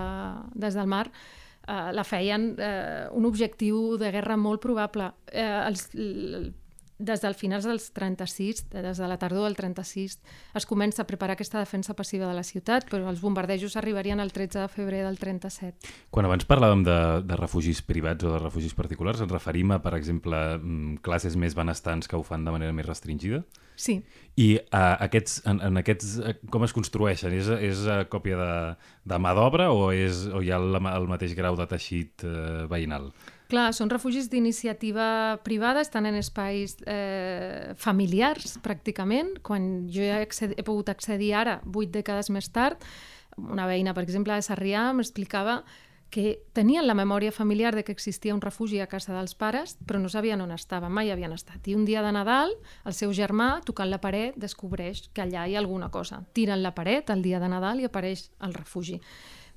des 0.67 0.75
del 0.75 0.91
mar, 0.91 1.07
eh, 1.67 1.91
la 1.93 2.05
feien 2.05 2.53
eh, 2.59 3.09
un 3.13 3.27
objectiu 3.29 3.97
de 4.01 4.11
guerra 4.15 4.37
molt 4.37 4.63
probable. 4.63 5.13
Eh, 5.33 5.47
els, 5.67 5.89
des 7.03 7.23
del 7.23 7.35
finals 7.35 7.67
dels 7.67 7.91
36, 7.97 8.69
des 8.71 8.99
de 8.99 9.09
la 9.11 9.19
tardor 9.19 9.49
del 9.49 9.57
36, 9.59 10.19
es 10.55 10.67
comença 10.69 11.03
a 11.03 11.09
preparar 11.09 11.35
aquesta 11.35 11.59
defensa 11.59 11.97
passiva 11.99 12.29
de 12.29 12.37
la 12.37 12.45
ciutat, 12.47 12.87
però 12.91 13.11
els 13.11 13.23
bombardejos 13.25 13.77
arribarien 13.77 14.23
el 14.23 14.33
13 14.33 14.63
de 14.63 14.69
febrer 14.71 15.03
del 15.07 15.19
37. 15.19 15.91
Quan 16.15 16.29
abans 16.29 16.47
parlàvem 16.47 16.85
de, 16.87 16.99
de 17.27 17.39
refugis 17.41 17.83
privats 17.83 18.25
o 18.25 18.37
de 18.37 18.39
refugis 18.39 18.77
particulars, 18.79 19.25
ens 19.25 19.35
referim 19.35 19.75
a, 19.75 19.81
per 19.83 19.97
exemple, 19.99 20.39
mm, 20.61 21.03
classes 21.03 21.37
més 21.37 21.59
benestants 21.59 22.09
que 22.09 22.17
ho 22.17 22.23
fan 22.27 22.47
de 22.47 22.55
manera 22.55 22.77
més 22.77 22.87
restringida? 22.87 23.43
Sí. 23.75 23.99
I 24.39 24.49
uh, 24.61 24.97
aquests, 25.03 25.41
en, 25.49 25.59
en 25.65 25.81
aquests, 25.81 26.17
uh, 26.23 26.35
com 26.53 26.63
es 26.65 26.75
construeixen? 26.77 27.35
És, 27.35 27.51
és 27.51 27.85
a 27.91 28.03
còpia 28.09 28.39
de, 28.39 28.53
de 29.11 29.19
mà 29.21 29.35
d'obra 29.37 29.73
o, 29.75 29.91
és, 29.93 30.27
o 30.31 30.43
hi 30.45 30.53
ha 30.53 30.61
el, 30.63 30.79
el 30.79 31.09
mateix 31.11 31.35
grau 31.39 31.59
de 31.59 31.67
teixit 31.69 32.25
uh, 32.29 32.69
veïnal? 32.71 33.11
Clar, 33.53 33.75
són 33.77 33.91
refugis 33.93 34.31
d'iniciativa 34.33 35.37
privada, 35.45 35.83
estan 35.85 36.07
en 36.09 36.17
espais 36.17 36.79
eh, 36.89 37.75
familiars, 37.77 38.55
pràcticament. 38.65 39.35
Quan 39.45 39.91
jo 39.93 40.07
he, 40.07 40.13
accedi, 40.25 40.57
he 40.57 40.65
pogut 40.65 40.89
accedir 40.89 41.35
ara, 41.37 41.59
vuit 41.69 41.93
dècades 41.93 42.31
més 42.33 42.49
tard, 42.49 42.81
una 43.37 43.67
veïna, 43.69 43.93
per 43.93 44.07
exemple, 44.07 44.33
de 44.33 44.47
Sarrià, 44.47 44.87
m'explicava 44.97 45.59
que 46.13 46.41
tenien 46.57 46.87
la 46.89 46.97
memòria 46.97 47.33
familiar 47.33 47.75
de 47.77 47.85
que 47.85 47.93
existia 47.93 48.33
un 48.33 48.41
refugi 48.41 48.81
a 48.81 48.89
casa 48.89 49.13
dels 49.13 49.37
pares, 49.37 49.77
però 49.85 50.01
no 50.01 50.09
sabien 50.13 50.41
on 50.41 50.53
estava, 50.57 50.89
mai 50.89 51.13
havien 51.13 51.37
estat. 51.37 51.69
I 51.69 51.77
un 51.77 51.85
dia 51.89 52.01
de 52.05 52.13
Nadal, 52.13 52.57
el 52.89 52.97
seu 52.97 53.13
germà, 53.17 53.63
tocant 53.69 53.93
la 53.93 54.01
paret, 54.01 54.37
descobreix 54.41 55.11
que 55.13 55.25
allà 55.25 55.45
hi 55.45 55.57
ha 55.57 55.61
alguna 55.61 55.93
cosa. 55.93 56.23
Tiren 56.33 56.65
la 56.65 56.73
paret 56.73 57.13
el 57.13 57.21
dia 57.25 57.41
de 57.41 57.53
Nadal 57.53 57.85
i 57.85 57.89
apareix 57.89 58.31
el 58.41 58.57
refugi 58.57 59.01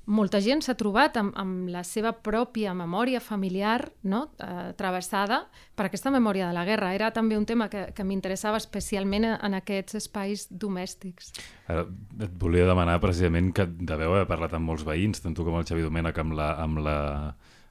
molta 0.06 0.38
gent 0.42 0.62
s'ha 0.62 0.76
trobat 0.78 1.16
amb, 1.18 1.34
amb 1.38 1.70
la 1.70 1.82
seva 1.86 2.12
pròpia 2.24 2.74
memòria 2.78 3.20
familiar 3.20 3.90
no? 4.06 4.26
eh, 4.38 4.72
travessada 4.78 5.42
per 5.74 5.88
aquesta 5.88 6.12
memòria 6.14 6.48
de 6.48 6.54
la 6.56 6.64
guerra. 6.68 6.92
Era 6.94 7.10
també 7.14 7.38
un 7.38 7.46
tema 7.46 7.68
que, 7.72 7.88
que 7.94 8.06
m'interessava 8.06 8.60
especialment 8.62 9.26
en 9.34 9.58
aquests 9.58 9.98
espais 10.00 10.46
domèstics. 10.50 11.32
Ara, 11.66 11.86
et 12.22 12.38
volia 12.38 12.68
demanar 12.68 13.00
precisament 13.02 13.52
que 13.56 13.66
deveu 13.66 14.14
haver 14.14 14.30
parlat 14.30 14.54
amb 14.54 14.70
molts 14.70 14.86
veïns, 14.86 15.22
tant 15.24 15.34
tu 15.34 15.46
com 15.46 15.58
el 15.58 15.66
Xavi 15.66 15.84
Domènech, 15.86 16.18
amb, 16.22 16.36
la, 16.38 16.52
amb, 16.62 16.82
la, 16.86 16.98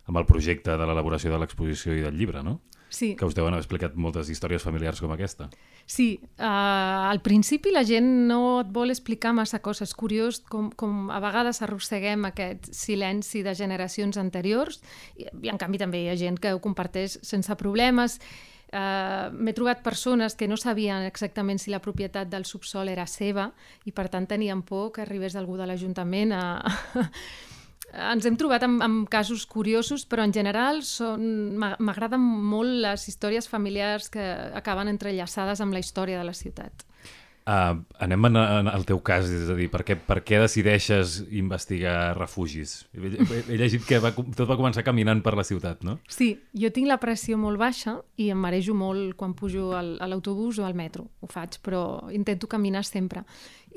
amb 0.05 0.21
el 0.21 0.27
projecte 0.29 0.75
de 0.75 0.87
l'elaboració 0.89 1.31
de 1.31 1.39
l'exposició 1.41 1.95
i 1.95 2.03
del 2.03 2.19
llibre, 2.19 2.43
no? 2.43 2.59
Sí. 2.89 3.15
que 3.15 3.25
us 3.25 3.35
deuen 3.35 3.53
haver 3.53 3.63
explicat 3.63 3.95
moltes 3.99 4.29
històries 4.29 4.63
familiars 4.63 5.01
com 5.01 5.11
aquesta. 5.11 5.49
Sí, 5.85 6.19
uh, 6.37 7.09
al 7.09 7.21
principi 7.25 7.73
la 7.73 7.83
gent 7.83 8.07
no 8.29 8.61
et 8.61 8.71
vol 8.73 8.93
explicar 8.93 9.33
massa 9.35 9.59
coses. 9.59 9.93
Curiós 9.97 10.39
com, 10.49 10.69
com 10.71 11.09
a 11.11 11.19
vegades 11.23 11.61
arrosseguem 11.65 12.27
aquest 12.29 12.71
silenci 12.73 13.43
de 13.43 13.55
generacions 13.57 14.17
anteriors 14.21 14.81
i, 15.17 15.27
i 15.27 15.51
en 15.51 15.61
canvi 15.61 15.81
també 15.81 16.03
hi 16.03 16.11
ha 16.13 16.19
gent 16.19 16.39
que 16.41 16.53
ho 16.53 16.61
comparteix 16.63 17.19
sense 17.25 17.55
problemes. 17.59 18.19
Uh, 18.75 19.29
M'he 19.31 19.53
trobat 19.55 19.83
persones 19.85 20.35
que 20.35 20.47
no 20.49 20.57
sabien 20.57 21.05
exactament 21.05 21.61
si 21.61 21.71
la 21.71 21.79
propietat 21.83 22.31
del 22.31 22.47
subsol 22.49 22.89
era 22.91 23.05
seva 23.07 23.51
i 23.85 23.93
per 23.95 24.09
tant 24.11 24.25
tenien 24.27 24.63
por 24.65 24.91
que 24.91 25.03
arribés 25.05 25.35
algú 25.35 25.57
de 25.57 25.67
l'Ajuntament 25.69 26.33
a... 26.35 26.45
Ens 27.95 28.25
hem 28.27 28.35
trobat 28.35 28.63
amb, 28.65 28.81
amb 28.83 29.05
casos 29.11 29.45
curiosos, 29.47 30.03
però 30.09 30.25
en 30.27 30.33
general 30.35 30.81
m'agraden 30.83 32.19
molt 32.19 32.81
les 32.83 33.07
històries 33.07 33.47
familiars 33.47 34.09
que 34.11 34.25
acaben 34.59 34.91
entrellaçades 34.91 35.63
amb 35.63 35.73
la 35.73 35.79
història 35.79 36.19
de 36.19 36.27
la 36.27 36.35
ciutat. 36.35 36.83
Uh, 37.45 37.77
anem 38.01 38.25
en, 38.25 38.37
en 38.41 38.67
el 38.71 38.85
teu 38.89 38.97
cas, 39.05 39.27
és 39.29 39.49
a 39.53 39.53
dir, 39.53 39.67
per 39.69 39.83
què, 39.85 39.93
per 40.01 40.15
què 40.25 40.39
decideixes 40.41 41.19
investigar 41.29 42.15
refugis? 42.17 42.87
He, 42.97 43.11
he, 43.21 43.41
he 43.53 43.57
llegit 43.59 43.83
que 43.85 43.99
va, 44.01 44.09
tot 44.17 44.49
va 44.49 44.57
començar 44.57 44.81
caminant 44.87 45.21
per 45.21 45.35
la 45.37 45.43
ciutat, 45.45 45.83
no? 45.85 45.99
Sí, 46.09 46.31
jo 46.57 46.71
tinc 46.73 46.89
la 46.89 46.97
pressió 46.97 47.37
molt 47.37 47.61
baixa 47.61 47.99
i 48.17 48.31
em 48.33 48.41
marejo 48.41 48.73
molt 48.73 49.13
quan 49.19 49.35
pujo 49.37 49.75
al, 49.77 49.93
a 50.01 50.09
l'autobús 50.09 50.57
o 50.57 50.65
al 50.65 50.73
metro. 50.73 51.05
Ho 51.21 51.29
faig, 51.29 51.59
però 51.61 52.09
intento 52.09 52.49
caminar 52.49 52.81
sempre. 52.83 53.21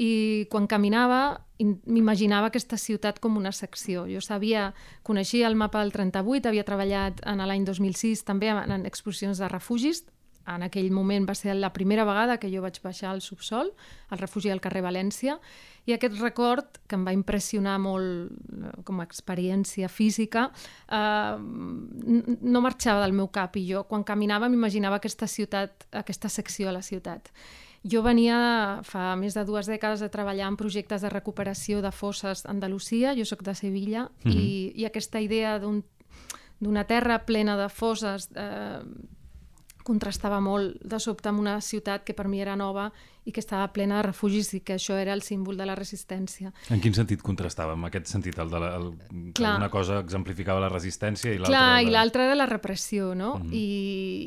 I 0.01 0.47
quan 0.49 0.65
caminava 0.71 1.43
in- 1.61 1.81
m'imaginava 1.85 2.49
aquesta 2.49 2.79
ciutat 2.81 3.21
com 3.21 3.37
una 3.37 3.53
secció. 3.53 4.07
Jo 4.09 4.23
sabia, 4.25 4.71
coneixia 5.05 5.47
el 5.47 5.61
mapa 5.61 5.83
del 5.85 5.93
38, 5.93 6.49
havia 6.49 6.65
treballat 6.65 7.21
en 7.27 7.45
l'any 7.45 7.69
2006 7.69 8.25
també 8.25 8.49
en 8.49 8.87
exposicions 8.89 9.37
de 9.45 9.49
refugis. 9.53 10.07
En 10.49 10.65
aquell 10.65 10.91
moment 10.95 11.27
va 11.29 11.35
ser 11.37 11.55
la 11.57 11.73
primera 11.75 12.07
vegada 12.09 12.39
que 12.41 12.51
jo 12.53 12.63
vaig 12.65 12.79
baixar 12.83 13.11
al 13.11 13.21
subsol, 13.21 13.73
al 14.09 14.21
refugi 14.23 14.49
del 14.49 14.63
carrer 14.65 14.83
València, 14.87 15.39
i 15.89 15.95
aquest 15.95 16.19
record, 16.21 16.81
que 16.89 16.99
em 16.99 17.05
va 17.07 17.15
impressionar 17.17 17.79
molt 17.81 18.33
eh, 18.33 18.73
com 18.85 19.01
a 19.01 19.07
experiència 19.09 19.89
física, 19.89 20.49
eh, 20.93 21.37
no 21.39 22.65
marxava 22.65 23.05
del 23.05 23.17
meu 23.17 23.31
cap 23.33 23.57
i 23.57 23.65
jo 23.71 23.85
quan 23.89 24.05
caminava 24.05 24.51
m'imaginava 24.53 25.01
aquesta 25.01 25.29
ciutat, 25.29 25.89
aquesta 25.93 26.29
secció 26.29 26.69
a 26.69 26.77
la 26.77 26.85
ciutat. 26.85 27.33
Jo 27.89 28.03
venia 28.03 28.81
fa 28.85 29.15
més 29.17 29.37
de 29.39 29.45
dues 29.47 29.69
dècades 29.71 30.03
de 30.03 30.11
treballar 30.13 30.49
en 30.51 30.57
projectes 30.61 31.05
de 31.05 31.13
recuperació 31.13 31.81
de 31.81 31.93
fosses 31.95 32.45
a 32.45 32.51
Andalusia, 32.51 33.15
jo 33.17 33.25
sóc 33.25 33.45
de 33.47 33.55
Sevilla, 33.55 34.09
mm 34.25 34.31
-hmm. 34.31 34.35
i, 34.35 34.73
i 34.83 34.85
aquesta 34.85 35.21
idea 35.21 35.59
d'un 35.59 35.85
d'una 36.61 36.85
terra 36.85 37.25
plena 37.25 37.57
de 37.57 37.69
fosses 37.69 38.29
eh, 38.35 38.83
contrastava 39.89 40.39
molt 40.45 40.77
de 40.85 40.99
sobte 41.01 41.31
amb 41.33 41.41
una 41.41 41.57
ciutat 41.65 42.05
que 42.05 42.15
per 42.15 42.29
mi 42.29 42.43
era 42.45 42.55
nova 42.61 42.91
i 43.29 43.33
que 43.33 43.41
estava 43.43 43.67
plena 43.75 43.99
de 43.99 44.05
refugis 44.07 44.53
i 44.57 44.61
que 44.65 44.77
això 44.79 44.95
era 44.97 45.13
el 45.13 45.21
símbol 45.25 45.57
de 45.59 45.67
la 45.69 45.75
resistència. 45.77 46.53
En 46.73 46.81
quin 46.81 46.95
sentit 46.97 47.21
contrastava? 47.25 47.75
En 47.77 47.85
aquest 47.89 48.07
sentit, 48.09 48.39
el 48.41 48.49
de 48.49 48.61
la, 48.63 48.71
el, 48.79 48.87
Clar. 49.37 49.57
una 49.61 49.69
cosa 49.69 49.99
exemplificava 50.01 50.63
la 50.65 50.71
resistència 50.73 51.33
i 51.35 51.37
l'altra... 51.41 51.51
Clar, 51.53 51.83
i 51.83 51.91
la- 51.91 51.97
l'altra 51.99 52.25
era 52.29 52.37
la 52.39 52.47
repressió, 52.49 53.11
no? 53.19 53.35
Mhm. 53.43 53.51
I, 53.53 53.65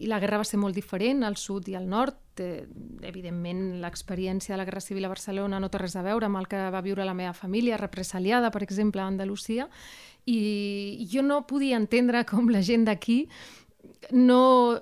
I 0.04 0.12
la 0.12 0.20
guerra 0.22 0.42
va 0.44 0.46
ser 0.46 0.60
molt 0.62 0.76
diferent 0.78 1.24
al 1.26 1.38
sud 1.42 1.70
i 1.72 1.76
al 1.80 1.88
nord. 1.90 2.20
Eh, 2.42 2.66
evidentment, 3.06 3.82
l'experiència 3.82 4.54
de 4.54 4.58
la 4.62 4.66
Guerra 4.66 4.82
Civil 4.82 5.06
a 5.06 5.10
Barcelona 5.12 5.60
no 5.60 5.70
té 5.70 5.82
res 5.82 5.96
a 6.00 6.02
veure 6.06 6.26
amb 6.30 6.38
el 6.40 6.48
que 6.48 6.62
va 6.74 6.82
viure 6.86 7.04
la 7.06 7.14
meva 7.18 7.34
família, 7.38 7.78
represaliada, 7.82 8.50
per 8.52 8.62
exemple, 8.64 9.02
a 9.02 9.08
Andalusia, 9.10 9.68
i 10.30 11.08
jo 11.12 11.24
no 11.26 11.42
podia 11.50 11.78
entendre 11.82 12.24
com 12.30 12.50
la 12.54 12.62
gent 12.62 12.86
d'aquí 12.86 13.24
no, 14.12 14.78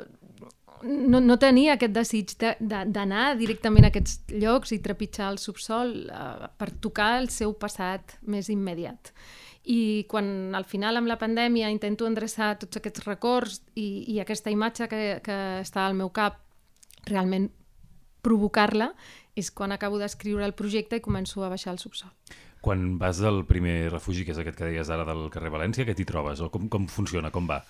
no, 0.83 1.19
no 1.19 1.38
tenia 1.41 1.74
aquest 1.75 1.93
desig 1.95 2.33
de- 2.39 2.55
de- 2.59 2.86
d'anar 2.88 3.36
directament 3.38 3.86
a 3.86 3.91
aquests 3.91 4.19
llocs 4.31 4.71
i 4.71 4.79
trepitjar 4.79 5.29
el 5.33 5.38
subsol 5.41 5.93
eh, 6.09 6.48
per 6.57 6.71
tocar 6.81 7.19
el 7.19 7.29
seu 7.29 7.53
passat 7.53 8.17
més 8.21 8.50
immediat. 8.50 9.13
I 9.69 10.05
quan 10.09 10.55
al 10.55 10.65
final 10.65 10.98
amb 10.98 11.07
la 11.12 11.17
pandèmia 11.19 11.69
intento 11.69 12.07
endreçar 12.07 12.55
tots 12.57 12.79
aquests 12.79 13.03
records 13.05 13.62
i, 13.75 14.05
i 14.15 14.19
aquesta 14.24 14.50
imatge 14.50 14.88
que, 14.89 15.01
que 15.24 15.39
està 15.62 15.86
al 15.86 15.93
meu 16.00 16.09
cap 16.09 16.39
realment 17.05 17.50
provocar-la 18.21 18.93
és 19.39 19.51
quan 19.55 19.71
acabo 19.71 20.00
d'escriure 20.00 20.43
el 20.45 20.53
projecte 20.57 20.98
i 21.00 21.03
començo 21.03 21.43
a 21.43 21.50
baixar 21.51 21.71
al 21.71 21.79
subsol. 21.79 22.09
Quan 22.62 22.98
vas 23.00 23.21
al 23.24 23.45
primer 23.48 23.88
refugi, 23.91 24.25
que 24.27 24.33
és 24.33 24.39
aquest 24.41 24.57
que 24.59 24.67
deies 24.67 24.89
ara 24.91 25.05
del 25.07 25.29
carrer 25.31 25.51
València, 25.53 25.86
què 25.88 25.95
t'hi 25.95 26.03
trobes? 26.07 26.41
O 26.43 26.50
com, 26.51 26.67
com 26.67 26.88
funciona? 26.91 27.31
Com 27.31 27.48
va? 27.48 27.62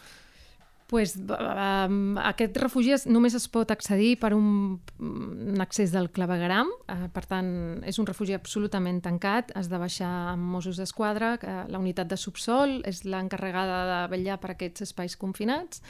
Pues, 0.90 1.14
um, 1.22 2.16
aquest 2.18 2.56
refugi 2.58 2.96
es, 2.96 3.04
només 3.06 3.36
es 3.38 3.44
pot 3.54 3.70
accedir 3.70 4.16
per 4.18 4.32
un, 4.34 4.80
un 4.98 5.62
accés 5.62 5.92
del 5.94 6.08
clavegaram, 6.10 6.72
uh, 6.90 7.04
per 7.14 7.28
tant, 7.30 7.52
és 7.86 8.00
un 8.02 8.08
refugi 8.10 8.34
absolutament 8.34 8.98
tancat, 9.06 9.54
has 9.54 9.70
de 9.70 9.78
baixar 9.78 10.10
amb 10.32 10.50
Mossos 10.50 10.82
d'Esquadra, 10.82 11.36
que 11.38 11.60
la 11.70 11.78
unitat 11.78 12.10
de 12.10 12.18
subsol 12.18 12.80
és 12.90 13.04
l'encarregada 13.06 13.84
de 13.92 14.00
vetllar 14.16 14.40
per 14.42 14.56
aquests 14.56 14.88
espais 14.88 15.14
confinats, 15.14 15.84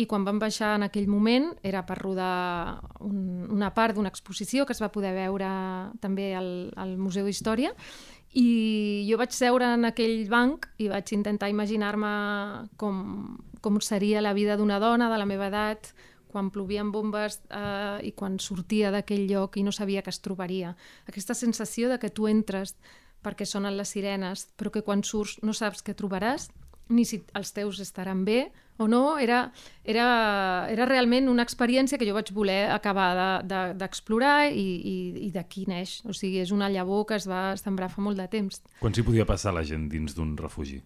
i 0.00 0.06
quan 0.08 0.24
vam 0.24 0.40
baixar 0.40 0.78
en 0.78 0.86
aquell 0.86 1.10
moment 1.12 1.50
era 1.66 1.82
per 1.84 1.98
rodar 2.00 2.78
un, 3.04 3.50
una 3.52 3.74
part 3.76 3.98
d'una 3.98 4.08
exposició 4.08 4.64
que 4.64 4.72
es 4.72 4.80
va 4.80 4.88
poder 4.94 5.12
veure 5.12 5.50
també 6.00 6.30
al, 6.38 6.70
al 6.78 6.96
Museu 6.96 7.28
d'Història, 7.28 7.74
i 8.36 9.04
jo 9.08 9.16
vaig 9.20 9.32
seure 9.32 9.74
en 9.74 9.88
aquell 9.88 10.26
banc 10.28 10.68
i 10.80 10.88
vaig 10.88 11.12
intentar 11.16 11.48
imaginar-me 11.48 12.10
com, 12.80 12.98
com 13.60 13.80
seria 13.80 14.22
la 14.24 14.34
vida 14.36 14.56
d'una 14.56 14.78
dona 14.82 15.10
de 15.10 15.18
la 15.18 15.26
meva 15.26 15.48
edat 15.48 15.92
quan 16.28 16.50
plovien 16.52 16.92
bombes 16.92 17.40
eh, 17.48 17.98
i 18.04 18.12
quan 18.12 18.38
sortia 18.38 18.92
d'aquell 18.92 19.26
lloc 19.30 19.56
i 19.56 19.64
no 19.64 19.72
sabia 19.72 20.02
que 20.04 20.12
es 20.12 20.20
trobaria. 20.20 20.74
Aquesta 21.08 21.34
sensació 21.34 21.88
de 21.88 21.98
que 21.98 22.12
tu 22.12 22.28
entres 22.28 22.76
perquè 23.24 23.48
sonen 23.48 23.76
les 23.76 23.90
sirenes, 23.96 24.46
però 24.56 24.70
que 24.70 24.84
quan 24.86 25.02
surts 25.02 25.38
no 25.42 25.56
saps 25.56 25.82
què 25.82 25.96
trobaràs, 25.96 26.50
ni 26.88 27.04
si 27.04 27.20
els 27.36 27.52
teus 27.52 27.80
estaran 27.84 28.24
bé 28.24 28.48
o 28.78 28.86
no, 28.88 29.18
era, 29.18 29.50
era, 29.84 30.06
era 30.70 30.86
realment 30.86 31.28
una 31.28 31.42
experiència 31.44 31.98
que 31.98 32.06
jo 32.06 32.14
vaig 32.16 32.30
voler 32.32 32.68
acabar 32.70 33.42
d'explorar 33.42 34.46
de, 34.46 34.54
de, 34.54 34.60
i, 34.62 34.68
i, 34.78 35.26
i 35.26 35.32
d'aquí 35.34 35.66
neix. 35.68 35.98
O 36.06 36.14
sigui, 36.14 36.38
és 36.44 36.54
una 36.54 36.70
llavor 36.70 37.04
que 37.08 37.18
es 37.18 37.26
va 37.28 37.56
sembrar 37.60 37.90
fa 37.92 38.04
molt 38.04 38.20
de 38.22 38.28
temps. 38.30 38.62
Quan 38.78 38.94
s'hi 38.94 39.04
podia 39.04 39.26
passar 39.28 39.52
la 39.56 39.66
gent 39.66 39.88
dins 39.90 40.14
d'un 40.16 40.36
refugi? 40.38 40.80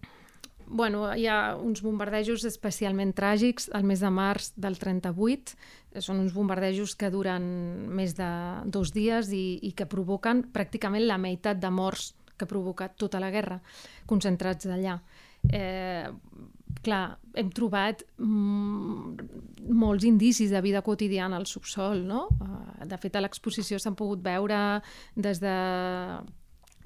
Bueno, 0.67 1.05
hi 1.15 1.27
ha 1.27 1.55
uns 1.59 1.83
bombardejos 1.83 2.45
especialment 2.47 3.13
tràgics 3.17 3.69
al 3.73 3.85
mes 3.87 4.01
de 4.03 4.09
març 4.13 4.51
del 4.55 4.77
38. 4.79 5.55
Són 6.01 6.21
uns 6.23 6.33
bombardejos 6.33 6.95
que 6.97 7.11
duren 7.13 7.43
més 7.93 8.15
de 8.17 8.29
dos 8.65 8.93
dies 8.95 9.29
i, 9.35 9.59
i 9.61 9.73
que 9.77 9.89
provoquen 9.89 10.45
pràcticament 10.55 11.05
la 11.05 11.19
meitat 11.21 11.61
de 11.61 11.69
morts 11.69 12.13
que 12.37 12.47
ha 12.47 12.49
provocat 12.49 12.95
tota 12.97 13.21
la 13.21 13.29
guerra, 13.33 13.59
concentrats 14.09 14.65
allà. 14.65 14.97
Eh, 15.53 16.07
clar, 16.83 17.03
hem 17.37 17.49
trobat 17.53 18.03
mm, 18.17 19.73
molts 19.75 20.07
indicis 20.07 20.51
de 20.51 20.61
vida 20.63 20.81
quotidiana 20.81 21.37
al 21.37 21.45
subsol, 21.45 22.03
no? 22.07 22.27
Eh, 22.39 22.87
de 22.89 22.99
fet, 22.99 23.15
a 23.15 23.23
l'exposició 23.23 23.79
s'han 23.79 23.97
pogut 23.99 24.23
veure 24.23 24.81
des 25.15 25.43
de 25.43 25.57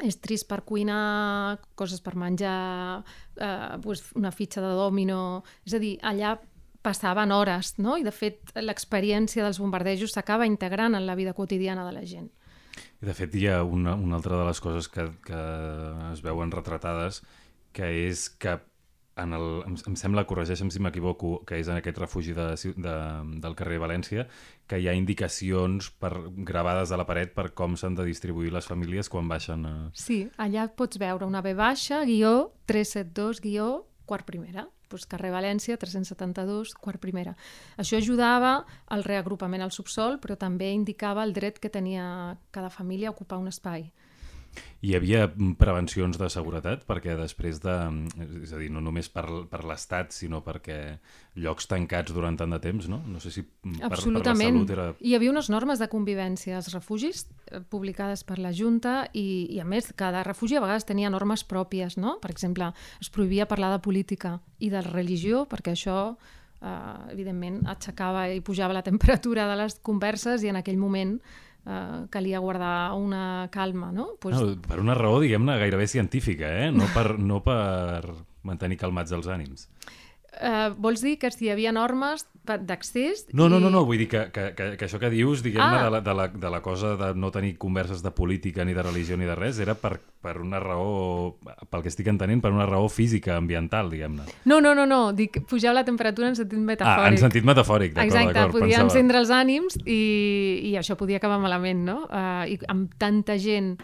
estris 0.03 0.43
per 0.47 0.61
cuinar, 0.67 1.59
coses 1.75 2.01
per 2.05 2.15
menjar, 2.19 3.03
eh, 3.35 3.77
pues 3.83 4.03
una 4.15 4.31
fitxa 4.31 4.61
de 4.61 4.75
dòmino... 4.77 5.43
És 5.65 5.77
a 5.77 5.81
dir, 5.81 5.95
allà 6.05 6.37
passaven 6.85 7.33
hores, 7.35 7.75
no? 7.81 7.97
I 7.97 8.05
de 8.05 8.13
fet 8.15 8.53
l'experiència 8.61 9.43
dels 9.43 9.59
bombardejos 9.59 10.13
s'acaba 10.15 10.47
integrant 10.47 10.95
en 10.95 11.07
la 11.07 11.17
vida 11.19 11.33
quotidiana 11.33 11.85
de 11.87 11.95
la 11.95 12.05
gent. 12.07 12.29
I 13.01 13.09
de 13.09 13.13
fet 13.17 13.35
hi 13.35 13.47
ha 13.49 13.61
una, 13.65 13.95
una 13.95 14.17
altra 14.19 14.37
de 14.39 14.45
les 14.47 14.61
coses 14.61 14.87
que, 14.89 15.09
que 15.25 15.41
es 16.13 16.23
veuen 16.25 16.53
retratades 16.53 17.23
que 17.75 17.89
és 18.07 18.27
que 18.29 18.57
en 19.17 19.33
el, 19.33 19.47
em, 19.67 19.75
em 19.91 19.95
sembla, 19.99 20.25
corregeixe'm 20.29 20.69
si 20.73 20.81
m'equivoco, 20.83 21.41
que 21.47 21.59
és 21.59 21.67
en 21.67 21.79
aquest 21.79 21.99
refugi 22.01 22.35
de, 22.37 22.47
de, 22.77 22.95
del 23.43 23.57
carrer 23.59 23.79
València, 23.83 24.27
que 24.67 24.79
hi 24.79 24.87
ha 24.87 24.95
indicacions 24.97 25.89
per, 26.01 26.13
gravades 26.47 26.91
a 26.91 26.99
la 26.99 27.07
paret 27.09 27.33
per 27.35 27.49
com 27.57 27.75
s'han 27.79 27.97
de 27.97 28.07
distribuir 28.07 28.53
les 28.53 28.69
famílies 28.69 29.09
quan 29.09 29.29
baixen 29.31 29.65
a... 29.65 29.75
Sí, 29.97 30.25
allà 30.37 30.67
pots 30.69 30.99
veure 31.01 31.27
una 31.27 31.43
B 31.45 31.53
baixa, 31.57 32.03
guió 32.07 32.53
372, 32.69 33.41
guió 33.43 33.69
quart 34.07 34.25
primera. 34.25 34.67
Pues 34.87 35.03
carrer 35.05 35.33
València, 35.33 35.75
372, 35.75 36.71
quart 36.79 37.01
primera. 37.03 37.33
Això 37.75 37.97
ajudava 37.99 38.61
al 38.87 39.03
reagrupament 39.03 39.65
al 39.65 39.73
subsol, 39.75 40.15
però 40.23 40.37
també 40.39 40.71
indicava 40.71 41.25
el 41.27 41.33
dret 41.35 41.59
que 41.59 41.69
tenia 41.69 42.37
cada 42.55 42.71
família 42.71 43.11
a 43.11 43.15
ocupar 43.15 43.41
un 43.41 43.51
espai. 43.51 43.89
Hi 44.85 44.93
havia 44.93 45.23
mm, 45.25 45.55
prevencions 45.57 46.19
de 46.21 46.27
seguretat 46.29 46.83
perquè 46.85 47.15
després 47.17 47.57
de... 47.63 47.73
És 48.43 48.53
a 48.53 48.59
dir, 48.61 48.69
no 48.73 48.81
només 48.83 49.09
per, 49.09 49.25
per 49.49 49.63
l'Estat, 49.65 50.13
sinó 50.13 50.43
perquè 50.45 50.77
llocs 51.41 51.65
tancats 51.69 52.13
durant 52.13 52.37
tant 52.37 52.53
de 52.53 52.59
temps, 52.61 52.85
no? 52.91 53.01
No 53.09 53.21
sé 53.23 53.33
si 53.33 53.41
mm, 53.41 53.79
per, 53.79 53.79
per 53.79 53.89
la 53.89 53.97
Absolutament. 53.97 54.59
salut 54.59 54.73
era... 54.75 54.87
Hi 55.01 55.15
havia 55.17 55.33
unes 55.33 55.49
normes 55.53 55.81
de 55.81 55.89
convivència 55.89 56.59
als 56.59 56.69
refugis 56.75 57.25
eh, 57.25 57.63
publicades 57.73 58.21
per 58.27 58.37
la 58.43 58.53
Junta 58.53 58.99
i, 59.17 59.47
i 59.55 59.61
a 59.63 59.65
més 59.65 59.89
cada 59.97 60.21
refugi 60.27 60.59
a 60.59 60.63
vegades 60.63 60.85
tenia 60.85 61.11
normes 61.13 61.45
pròpies, 61.47 61.97
no? 61.97 62.19
Per 62.21 62.31
exemple, 62.33 62.69
es 63.01 63.09
prohibia 63.09 63.49
parlar 63.49 63.73
de 63.73 63.81
política 63.81 64.37
i 64.59 64.69
de 64.73 64.85
religió 64.85 65.47
perquè 65.49 65.73
això 65.73 65.99
eh, 66.61 67.11
evidentment, 67.15 67.63
aixecava 67.65 68.27
i 68.29 68.45
pujava 68.45 68.77
la 68.77 68.85
temperatura 68.89 69.49
de 69.49 69.59
les 69.63 69.81
converses 69.81 70.45
i 70.45 70.53
en 70.53 70.61
aquell 70.61 70.77
moment 70.77 71.17
eh, 71.17 71.46
calia 72.09 72.39
guardar 72.39 72.93
una 72.93 73.49
calma, 73.51 73.91
no? 73.91 74.11
Pues... 74.21 74.37
no 74.39 74.55
per 74.61 74.79
una 74.79 74.95
raó, 74.97 75.19
diguem-ne, 75.23 75.57
gairebé 75.59 75.87
científica, 75.87 76.49
eh? 76.65 76.71
No 76.71 76.87
per, 76.93 77.17
no 77.19 77.41
per 77.45 78.15
mantenir 78.47 78.79
calmats 78.79 79.15
els 79.15 79.27
ànims. 79.31 79.67
Uh, 80.37 80.75
vols 80.77 81.01
dir 81.01 81.15
que 81.17 81.31
si 81.33 81.47
hi 81.47 81.49
havia 81.49 81.71
normes 81.73 82.27
d'accés... 82.45 83.25
No, 83.33 83.47
no, 83.49 83.57
no, 83.59 83.71
no, 83.73 83.81
vull 83.87 83.97
dir 84.03 84.07
que, 84.11 84.27
que, 84.31 84.51
que, 84.55 84.67
que 84.77 84.85
això 84.85 84.99
que 85.01 85.09
dius, 85.09 85.41
diguem-ne, 85.43 85.79
ah. 85.79 85.87
de, 85.87 85.91
la, 85.95 86.01
de, 86.05 86.13
la, 86.13 86.27
de 86.29 86.51
la 86.53 86.59
cosa 86.61 86.93
de 86.99 87.09
no 87.17 87.31
tenir 87.33 87.55
converses 87.57 88.03
de 88.05 88.11
política 88.15 88.63
ni 88.63 88.75
de 88.77 88.85
religió 88.85 89.17
ni 89.17 89.25
de 89.25 89.35
res, 89.35 89.59
era 89.63 89.75
per, 89.75 89.97
per 90.21 90.37
una 90.43 90.61
raó, 90.61 91.35
pel 91.71 91.83
que 91.83 91.91
estic 91.91 92.11
entenent, 92.13 92.43
per 92.43 92.53
una 92.53 92.67
raó 92.69 92.87
física, 92.93 93.35
ambiental, 93.35 93.89
diguem-ne. 93.91 94.29
No, 94.45 94.61
no, 94.61 94.75
no, 94.77 94.85
no, 94.85 95.01
dic, 95.17 95.41
pujar 95.49 95.73
la 95.75 95.83
temperatura 95.87 96.29
en 96.29 96.37
sentit 96.39 96.59
metafòric. 96.59 97.03
Ah, 97.07 97.11
en 97.11 97.21
sentit 97.25 97.47
metafòric, 97.47 97.95
d'acord, 97.97 98.13
Exacte, 98.13 98.47
podia 98.53 98.77
pensava... 98.77 98.87
encendre 98.91 99.23
els 99.25 99.33
ànims 99.33 99.79
i, 99.83 100.01
i 100.71 100.75
això 100.79 100.99
podia 100.99 101.17
acabar 101.17 101.41
malament, 101.41 101.83
no? 101.87 102.03
Uh, 102.07 102.45
I 102.47 102.61
amb 102.69 102.93
tanta 103.01 103.39
gent 103.41 103.75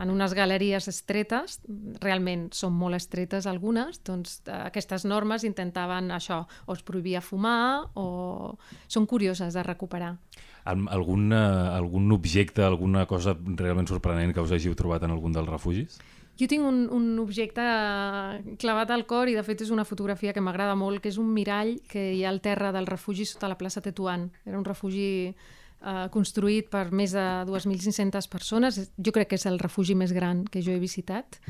en 0.00 0.10
unes 0.10 0.34
galeries 0.34 0.88
estretes, 0.88 1.58
realment 2.00 2.48
són 2.56 2.72
molt 2.76 2.96
estretes 2.96 3.46
algunes, 3.50 4.00
doncs 4.06 4.38
aquestes 4.48 5.04
normes 5.04 5.44
intentaven 5.44 6.10
això, 6.16 6.42
o 6.66 6.76
es 6.76 6.84
prohibia 6.86 7.20
fumar 7.20 7.90
o 8.00 8.56
són 8.88 9.08
curioses 9.10 9.54
de 9.54 9.64
recuperar. 9.66 10.14
Algun, 10.70 11.32
algun 11.32 12.12
objecte, 12.12 12.64
alguna 12.64 13.06
cosa 13.08 13.34
realment 13.34 13.88
sorprenent 13.88 14.32
que 14.34 14.44
us 14.44 14.52
hàgiu 14.52 14.76
trobat 14.76 15.04
en 15.04 15.14
algun 15.14 15.36
dels 15.36 15.48
refugis? 15.48 16.00
Jo 16.40 16.46
tinc 16.48 16.64
un, 16.64 16.86
un 16.88 17.18
objecte 17.20 17.64
clavat 18.60 18.92
al 18.94 19.04
cor 19.08 19.28
i 19.28 19.36
de 19.36 19.44
fet 19.44 19.60
és 19.66 19.72
una 19.74 19.84
fotografia 19.84 20.32
que 20.32 20.40
m'agrada 20.40 20.76
molt, 20.78 21.02
que 21.04 21.10
és 21.12 21.18
un 21.20 21.28
mirall 21.34 21.74
que 21.90 22.14
hi 22.14 22.22
ha 22.24 22.30
al 22.32 22.40
terra 22.40 22.70
del 22.72 22.88
refugi 22.88 23.26
sota 23.28 23.50
la 23.50 23.58
plaça 23.60 23.82
Tetuan. 23.84 24.30
Era 24.48 24.56
un 24.56 24.64
refugi 24.64 25.34
eh, 25.80 26.08
construït 26.12 26.70
per 26.70 26.90
més 26.92 27.14
de 27.16 27.26
2.500 27.48 28.28
persones. 28.30 28.80
Jo 28.96 29.12
crec 29.12 29.32
que 29.32 29.40
és 29.40 29.46
el 29.50 29.58
refugi 29.58 29.96
més 29.96 30.12
gran 30.12 30.44
que 30.44 30.62
jo 30.62 30.72
he 30.72 30.82
visitat. 30.82 31.40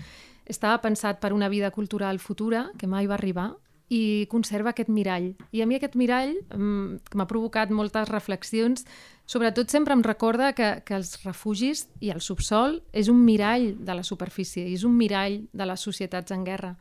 Estava 0.47 0.81
pensat 0.83 1.21
per 1.21 1.33
una 1.33 1.49
vida 1.49 1.71
cultural 1.71 2.19
futura, 2.19 2.71
que 2.79 2.89
mai 2.91 3.07
va 3.07 3.15
arribar, 3.19 3.53
i 3.91 4.27
conserva 4.31 4.71
aquest 4.71 4.89
mirall. 4.89 5.33
I 5.51 5.63
a 5.63 5.67
mi 5.67 5.77
aquest 5.77 5.97
mirall 5.99 6.37
mm, 6.55 7.15
m'ha 7.19 7.27
provocat 7.27 7.73
moltes 7.75 8.09
reflexions, 8.09 8.87
sobretot 9.27 9.71
sempre 9.71 9.95
em 9.99 10.05
recorda 10.07 10.53
que, 10.55 10.77
que 10.87 10.95
els 10.95 11.19
refugis 11.25 11.89
i 11.99 12.13
el 12.15 12.23
subsol 12.23 12.79
és 12.95 13.11
un 13.11 13.19
mirall 13.27 13.73
de 13.83 13.99
la 13.99 14.07
superfície, 14.07 14.69
és 14.71 14.87
un 14.87 14.95
mirall 14.97 15.43
de 15.53 15.67
les 15.67 15.87
societats 15.87 16.31
en 16.31 16.47
guerra. 16.47 16.77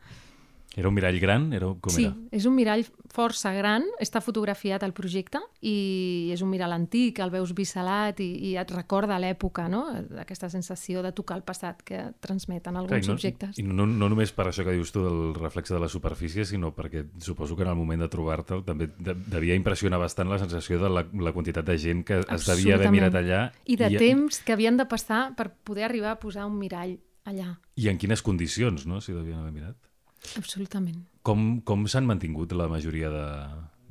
Era 0.76 0.88
un 0.88 0.94
mirall 0.94 1.18
gran? 1.18 1.52
Era, 1.52 1.66
com 1.82 1.92
sí, 1.92 2.04
era? 2.06 2.14
és 2.30 2.44
un 2.46 2.54
mirall 2.54 2.84
força 3.10 3.50
gran, 3.56 3.82
està 3.98 4.20
fotografiat 4.22 4.84
al 4.86 4.92
projecte 4.94 5.40
i 5.66 6.30
és 6.30 6.44
un 6.46 6.50
mirall 6.52 6.76
antic, 6.76 7.18
el 7.18 7.32
veus 7.32 7.50
biselat 7.58 8.20
i, 8.22 8.28
i 8.50 8.52
et 8.60 8.70
recorda 8.70 9.18
l'època, 9.18 9.66
no? 9.72 9.82
aquesta 10.22 10.50
sensació 10.52 11.02
de 11.02 11.10
tocar 11.16 11.40
el 11.40 11.42
passat 11.46 11.82
que 11.86 12.04
transmeten 12.22 12.78
alguns 12.78 13.02
Clar, 13.02 13.02
i 13.02 13.10
no, 13.10 13.18
objectes. 13.18 13.58
I 13.58 13.66
no, 13.66 13.88
no 13.88 14.12
només 14.12 14.30
per 14.36 14.46
això 14.52 14.62
que 14.66 14.76
dius 14.76 14.94
tu 14.94 15.02
del 15.02 15.34
reflex 15.34 15.74
de 15.74 15.82
la 15.82 15.90
superfície, 15.90 16.46
sinó 16.46 16.70
perquè 16.76 17.02
suposo 17.18 17.58
que 17.58 17.66
en 17.66 17.74
el 17.74 17.78
moment 17.80 18.06
de 18.06 18.10
trobar-te'l 18.12 18.62
també 18.66 18.92
de, 18.94 19.16
devia 19.26 19.58
impressionar 19.58 19.98
bastant 19.98 20.30
la 20.30 20.38
sensació 20.38 20.78
de 20.78 20.92
la, 20.92 21.02
la 21.18 21.34
quantitat 21.34 21.66
de 21.66 21.78
gent 21.82 22.06
que 22.06 22.22
es 22.22 22.46
devia 22.46 22.78
haver 22.78 22.94
mirat 22.94 23.18
allà. 23.18 23.44
I 23.66 23.80
de 23.80 23.90
i... 23.90 23.98
temps 23.98 24.38
que 24.46 24.54
havien 24.54 24.78
de 24.78 24.86
passar 24.86 25.32
per 25.34 25.50
poder 25.66 25.90
arribar 25.90 26.14
a 26.14 26.20
posar 26.22 26.46
un 26.46 26.60
mirall 26.62 27.00
allà. 27.26 27.56
I 27.74 27.90
en 27.90 27.98
quines 27.98 28.22
condicions, 28.22 28.86
no?, 28.86 29.02
si 29.02 29.12
devien 29.16 29.42
haver 29.42 29.56
mirat. 29.56 29.89
Absolutament. 30.38 31.02
Com, 31.26 31.60
com 31.66 31.84
s'han 31.90 32.06
mantingut 32.08 32.52
la 32.56 32.68
majoria 32.70 33.10
de, 33.12 33.26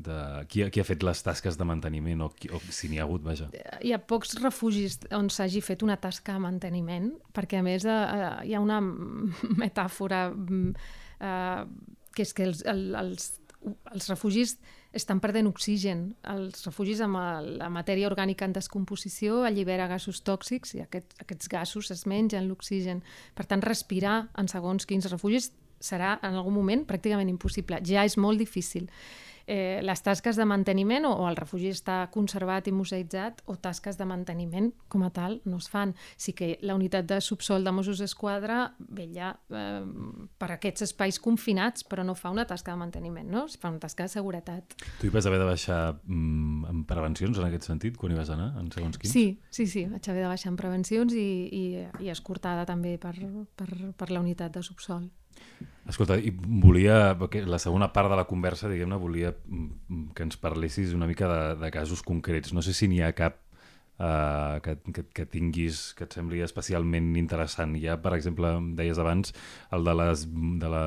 de... 0.06 0.18
Qui, 0.50 0.64
qui 0.74 0.82
ha 0.82 0.88
fet 0.88 1.04
les 1.06 1.24
tasques 1.26 1.58
de 1.60 1.68
manteniment 1.68 2.24
o, 2.26 2.30
qui, 2.34 2.50
o 2.54 2.62
si 2.74 2.90
n'hi 2.90 3.02
ha 3.02 3.06
hagut, 3.08 3.24
vaja? 3.26 3.50
Hi 3.86 3.94
ha 3.94 4.00
pocs 4.02 4.38
refugis 4.42 5.00
on 5.16 5.30
s'hagi 5.34 5.62
fet 5.66 5.86
una 5.86 6.00
tasca 6.02 6.38
de 6.38 6.44
manteniment, 6.46 7.12
perquè 7.36 7.62
a 7.62 7.66
més 7.66 7.86
eh, 7.86 8.00
eh 8.00 8.34
hi 8.50 8.56
ha 8.56 8.64
una 8.64 8.80
metàfora 9.64 10.28
eh, 10.32 11.64
que 12.16 12.26
és 12.26 12.34
que 12.36 12.48
els, 12.48 12.66
el, 12.68 12.90
els, 13.00 13.32
els 13.94 14.10
refugis 14.12 14.58
estan 14.96 15.20
perdent 15.22 15.48
oxigen. 15.50 16.08
Els 16.34 16.66
refugis 16.66 17.02
amb 17.06 17.20
el, 17.22 17.52
la 17.62 17.70
matèria 17.74 18.10
orgànica 18.10 18.48
en 18.48 18.56
descomposició 18.56 19.44
allibera 19.46 19.90
gasos 19.92 20.24
tòxics 20.26 20.74
i 20.78 20.84
aquest, 20.86 21.14
aquests 21.22 21.52
gasos 21.52 21.92
es 21.94 22.06
mengen 22.10 22.50
l'oxigen. 22.50 23.04
Per 23.38 23.46
tant, 23.46 23.62
respirar 23.66 24.24
en 24.40 24.50
segons 24.50 24.90
quins 24.90 25.10
refugis 25.12 25.52
serà 25.80 26.18
en 26.24 26.36
algun 26.36 26.54
moment 26.54 26.86
pràcticament 26.88 27.30
impossible. 27.32 27.82
Ja 27.86 28.06
és 28.08 28.18
molt 28.18 28.40
difícil. 28.42 28.90
Eh, 29.50 29.80
les 29.82 30.02
tasques 30.06 30.38
de 30.38 30.46
manteniment 30.46 31.08
o, 31.10 31.14
o 31.24 31.26
el 31.26 31.38
refugi 31.40 31.72
està 31.74 32.04
conservat 32.14 32.68
i 32.70 32.74
museïtzat 32.76 33.42
o 33.50 33.56
tasques 33.58 33.98
de 33.98 34.06
manteniment 34.06 34.68
com 34.94 35.02
a 35.08 35.10
tal 35.10 35.40
no 35.50 35.58
es 35.58 35.66
fan. 35.74 35.96
Sí 36.22 36.36
que 36.38 36.52
la 36.62 36.76
unitat 36.78 37.08
de 37.10 37.18
subsol 37.18 37.66
de 37.66 37.74
Mossos 37.74 37.98
d'Esquadra 37.98 38.60
vella 38.78 39.32
eh, 39.50 39.82
per 40.38 40.52
aquests 40.54 40.86
espais 40.86 41.18
confinats 41.18 41.88
però 41.90 42.06
no 42.06 42.14
fa 42.14 42.30
una 42.30 42.46
tasca 42.46 42.76
de 42.76 42.84
manteniment, 42.84 43.26
no? 43.26 43.48
Es 43.50 43.58
fa 43.58 43.74
una 43.74 43.82
tasca 43.82 44.06
de 44.06 44.14
seguretat. 44.14 44.78
Tu 45.02 45.10
hi 45.10 45.14
vas 45.18 45.26
haver 45.26 45.42
de 45.42 45.50
baixar 45.50 45.82
mm, 46.06 46.70
en 46.70 46.86
prevencions 46.94 47.42
en 47.42 47.50
aquest 47.50 47.66
sentit 47.72 47.98
quan 47.98 48.14
hi 48.14 48.22
vas 48.22 48.30
anar, 48.36 48.52
en 48.62 48.70
segons 48.76 49.02
quins? 49.02 49.16
Sí, 49.18 49.26
sí, 49.50 49.66
sí, 49.66 49.88
vaig 49.90 50.14
haver 50.14 50.28
de 50.28 50.34
baixar 50.36 50.54
en 50.54 50.62
prevencions 50.62 51.18
i, 51.18 51.30
i, 51.50 51.64
i 52.06 52.14
escortada 52.14 52.70
també 52.70 53.00
per, 53.02 53.16
per, 53.58 53.72
per 53.98 54.14
la 54.14 54.22
unitat 54.22 54.54
de 54.54 54.62
subsol. 54.62 55.10
Escolta, 55.90 56.20
i 56.22 56.30
volia, 56.30 57.16
la 57.50 57.58
segona 57.58 57.88
part 57.90 58.12
de 58.12 58.18
la 58.20 58.28
conversa, 58.30 58.70
diguem-ne, 58.70 59.00
volia 59.02 59.32
que 60.16 60.26
ens 60.26 60.40
parlessis 60.40 60.96
una 60.98 61.08
mica 61.10 61.30
de, 61.30 61.44
de 61.62 61.72
casos 61.72 62.04
concrets. 62.06 62.54
No 62.54 62.64
sé 62.66 62.74
si 62.78 62.90
n'hi 62.92 63.02
ha 63.06 63.14
cap 63.18 63.40
uh, 64.00 64.60
que, 64.64 64.78
que, 64.94 65.06
que 65.14 65.26
tinguis, 65.30 65.82
que 65.98 66.08
et 66.08 66.16
sembli 66.16 66.42
especialment 66.46 67.12
interessant. 67.20 67.76
Hi 67.78 67.90
ha, 67.90 68.00
per 68.02 68.16
exemple, 68.18 68.52
deies 68.80 69.02
abans, 69.02 69.36
el 69.76 69.86
de, 69.86 69.96
les, 70.02 70.26
de, 70.64 70.72
la, 70.72 70.84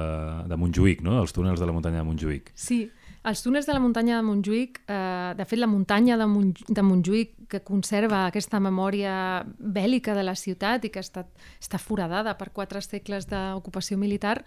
de 0.51 0.59
Montjuïc, 0.59 1.05
no? 1.07 1.21
els 1.23 1.37
túnels 1.37 1.62
de 1.62 1.69
la 1.69 1.77
muntanya 1.77 2.03
de 2.03 2.09
Montjuïc. 2.09 2.53
Sí, 2.59 2.85
els 3.24 3.42
túnels 3.44 3.68
de 3.68 3.74
la 3.76 3.80
muntanya 3.82 4.16
de 4.18 4.26
Montjuïc, 4.26 4.82
eh, 4.90 5.35
de 5.38 5.44
fet 5.46 5.61
la 5.61 5.70
muntanya 5.70 6.16
de, 6.18 6.26
Montjuïc, 6.26 6.74
de 6.74 6.82
Montjuïc 6.82 7.35
que 7.52 7.61
conserva 7.61 8.24
aquesta 8.26 8.58
memòria 8.64 9.44
bèl·lica 9.61 10.14
de 10.16 10.24
la 10.24 10.35
ciutat 10.38 10.87
i 10.87 10.90
que 10.90 11.02
estat, 11.04 11.28
està 11.61 11.78
foradada 11.78 12.32
per 12.40 12.48
quatre 12.56 12.80
segles 12.80 13.28
d'ocupació 13.28 13.98
militar, 14.00 14.38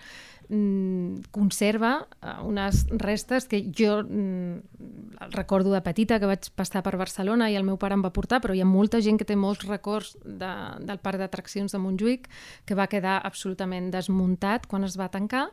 mm, 0.49 1.29
conserva 1.31 1.93
eh, 2.01 2.33
unes 2.43 2.85
restes 2.99 3.47
que 3.47 3.61
jo 3.69 4.01
mm, 4.03 5.29
recordo 5.37 5.71
de 5.71 5.83
petita, 5.85 6.19
que 6.19 6.27
vaig 6.29 6.49
passar 6.57 6.83
per 6.83 6.97
Barcelona 6.97 7.51
i 7.51 7.55
el 7.55 7.63
meu 7.63 7.77
pare 7.77 7.95
em 7.95 8.03
va 8.03 8.13
portar, 8.15 8.41
però 8.41 8.57
hi 8.57 8.63
ha 8.65 8.67
molta 8.67 8.99
gent 8.99 9.21
que 9.21 9.29
té 9.29 9.37
molts 9.37 9.63
records 9.69 10.17
de, 10.25 10.51
del 10.81 10.99
parc 10.99 11.21
d'atraccions 11.21 11.71
de 11.71 11.79
Montjuïc 11.79 12.27
que 12.65 12.75
va 12.75 12.89
quedar 12.91 13.21
absolutament 13.23 13.91
desmuntat 13.93 14.67
quan 14.67 14.83
es 14.83 14.97
va 14.99 15.11
tancar, 15.13 15.47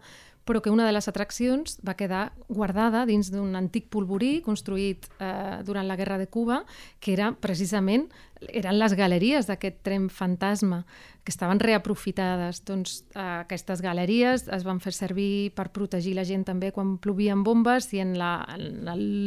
però 0.45 0.63
que 0.63 0.73
una 0.73 0.87
de 0.87 0.93
les 0.95 1.09
atraccions 1.09 1.79
va 1.87 1.97
quedar 1.99 2.33
guardada 2.49 3.05
dins 3.07 3.31
d'un 3.33 3.55
antic 3.59 3.89
polvorí 3.93 4.41
construït 4.43 5.09
eh, 5.19 5.63
durant 5.67 5.87
la 5.87 5.97
Guerra 5.97 6.19
de 6.19 6.27
Cuba, 6.27 6.63
que 7.01 7.13
era 7.15 7.33
precisament 7.39 8.09
eren 8.51 8.79
les 8.81 8.95
galeries 8.99 9.47
d'aquest 9.47 9.83
tren 9.87 10.09
fantasma 10.11 10.83
que 11.23 11.31
estaven 11.31 11.61
reaprofitades. 11.63 12.63
Doncs 12.67 13.05
eh, 13.15 13.23
aquestes 13.45 13.83
galeries 13.85 14.49
es 14.51 14.65
van 14.67 14.81
fer 14.83 14.95
servir 14.97 15.53
per 15.55 15.69
protegir 15.75 16.15
la 16.19 16.25
gent 16.27 16.45
també 16.49 16.73
quan 16.75 16.97
plovien 17.03 17.45
bombes 17.47 17.91
i 17.95 18.03
en 18.03 18.17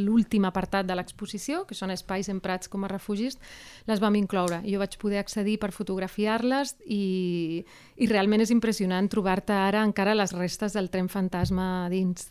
l'últim 0.06 0.48
apartat 0.50 0.88
de 0.90 0.98
l'exposició, 0.98 1.64
que 1.70 1.78
són 1.78 1.94
espais 1.96 2.30
emprats 2.32 2.72
com 2.72 2.84
a 2.84 2.92
refugis, 2.92 3.40
les 3.88 4.04
vam 4.04 4.18
incloure. 4.20 4.62
Jo 4.68 4.82
vaig 4.82 4.98
poder 5.02 5.22
accedir 5.24 5.58
per 5.62 5.72
fotografiar-les 5.76 6.76
i, 6.86 7.64
i 7.96 8.12
realment 8.12 8.44
és 8.44 8.52
impressionant 8.52 9.08
trobar-te 9.12 9.56
ara 9.56 9.86
encara 9.86 10.18
les 10.18 10.36
restes 10.36 10.76
del 10.76 10.92
tren 10.92 11.08
fantasma 11.12 11.88
dins. 11.94 12.30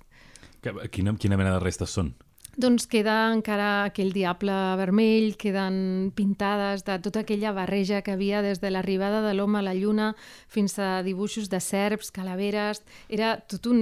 Quina, 0.65 1.13
quina 1.21 1.37
mena 1.37 1.57
de 1.57 1.65
restes 1.65 1.93
són? 1.93 2.15
Doncs 2.61 2.87
queda 2.91 3.33
encara 3.35 3.85
aquell 3.89 4.13
diable 4.15 4.55
vermell, 4.79 5.35
queden 5.41 6.13
pintades 6.15 6.85
de 6.87 6.99
tota 7.03 7.25
aquella 7.25 7.53
barreja 7.57 8.03
que 8.03 8.15
havia 8.15 8.43
des 8.45 8.61
de 8.63 8.71
l'arribada 8.71 9.23
de 9.25 9.35
l'home 9.35 9.59
a 9.59 9.65
la 9.67 9.75
lluna 9.75 10.13
fins 10.49 10.79
a 10.79 11.03
dibuixos 11.03 11.51
de 11.51 11.61
serps, 11.61 12.13
calaveres... 12.15 12.83
Era 13.09 13.37
tot 13.39 13.67
un, 13.71 13.81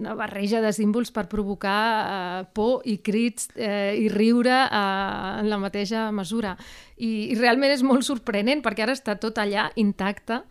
una 0.00 0.14
barreja 0.18 0.60
de 0.62 0.72
símbols 0.72 1.10
per 1.14 1.28
provocar 1.30 1.82
eh, 1.98 2.46
por 2.54 2.82
i 2.86 2.98
crits 3.02 3.48
eh, 3.56 3.94
i 3.98 4.08
riure 4.12 4.56
eh, 4.66 5.42
en 5.42 5.50
la 5.50 5.58
mateixa 5.62 6.08
mesura. 6.12 6.56
I, 6.98 7.30
I 7.32 7.38
realment 7.38 7.72
és 7.74 7.84
molt 7.86 8.06
sorprenent 8.06 8.62
perquè 8.64 8.86
ara 8.86 8.96
està 8.96 9.18
tot 9.20 9.38
allà 9.38 9.70
intacte 9.76 10.42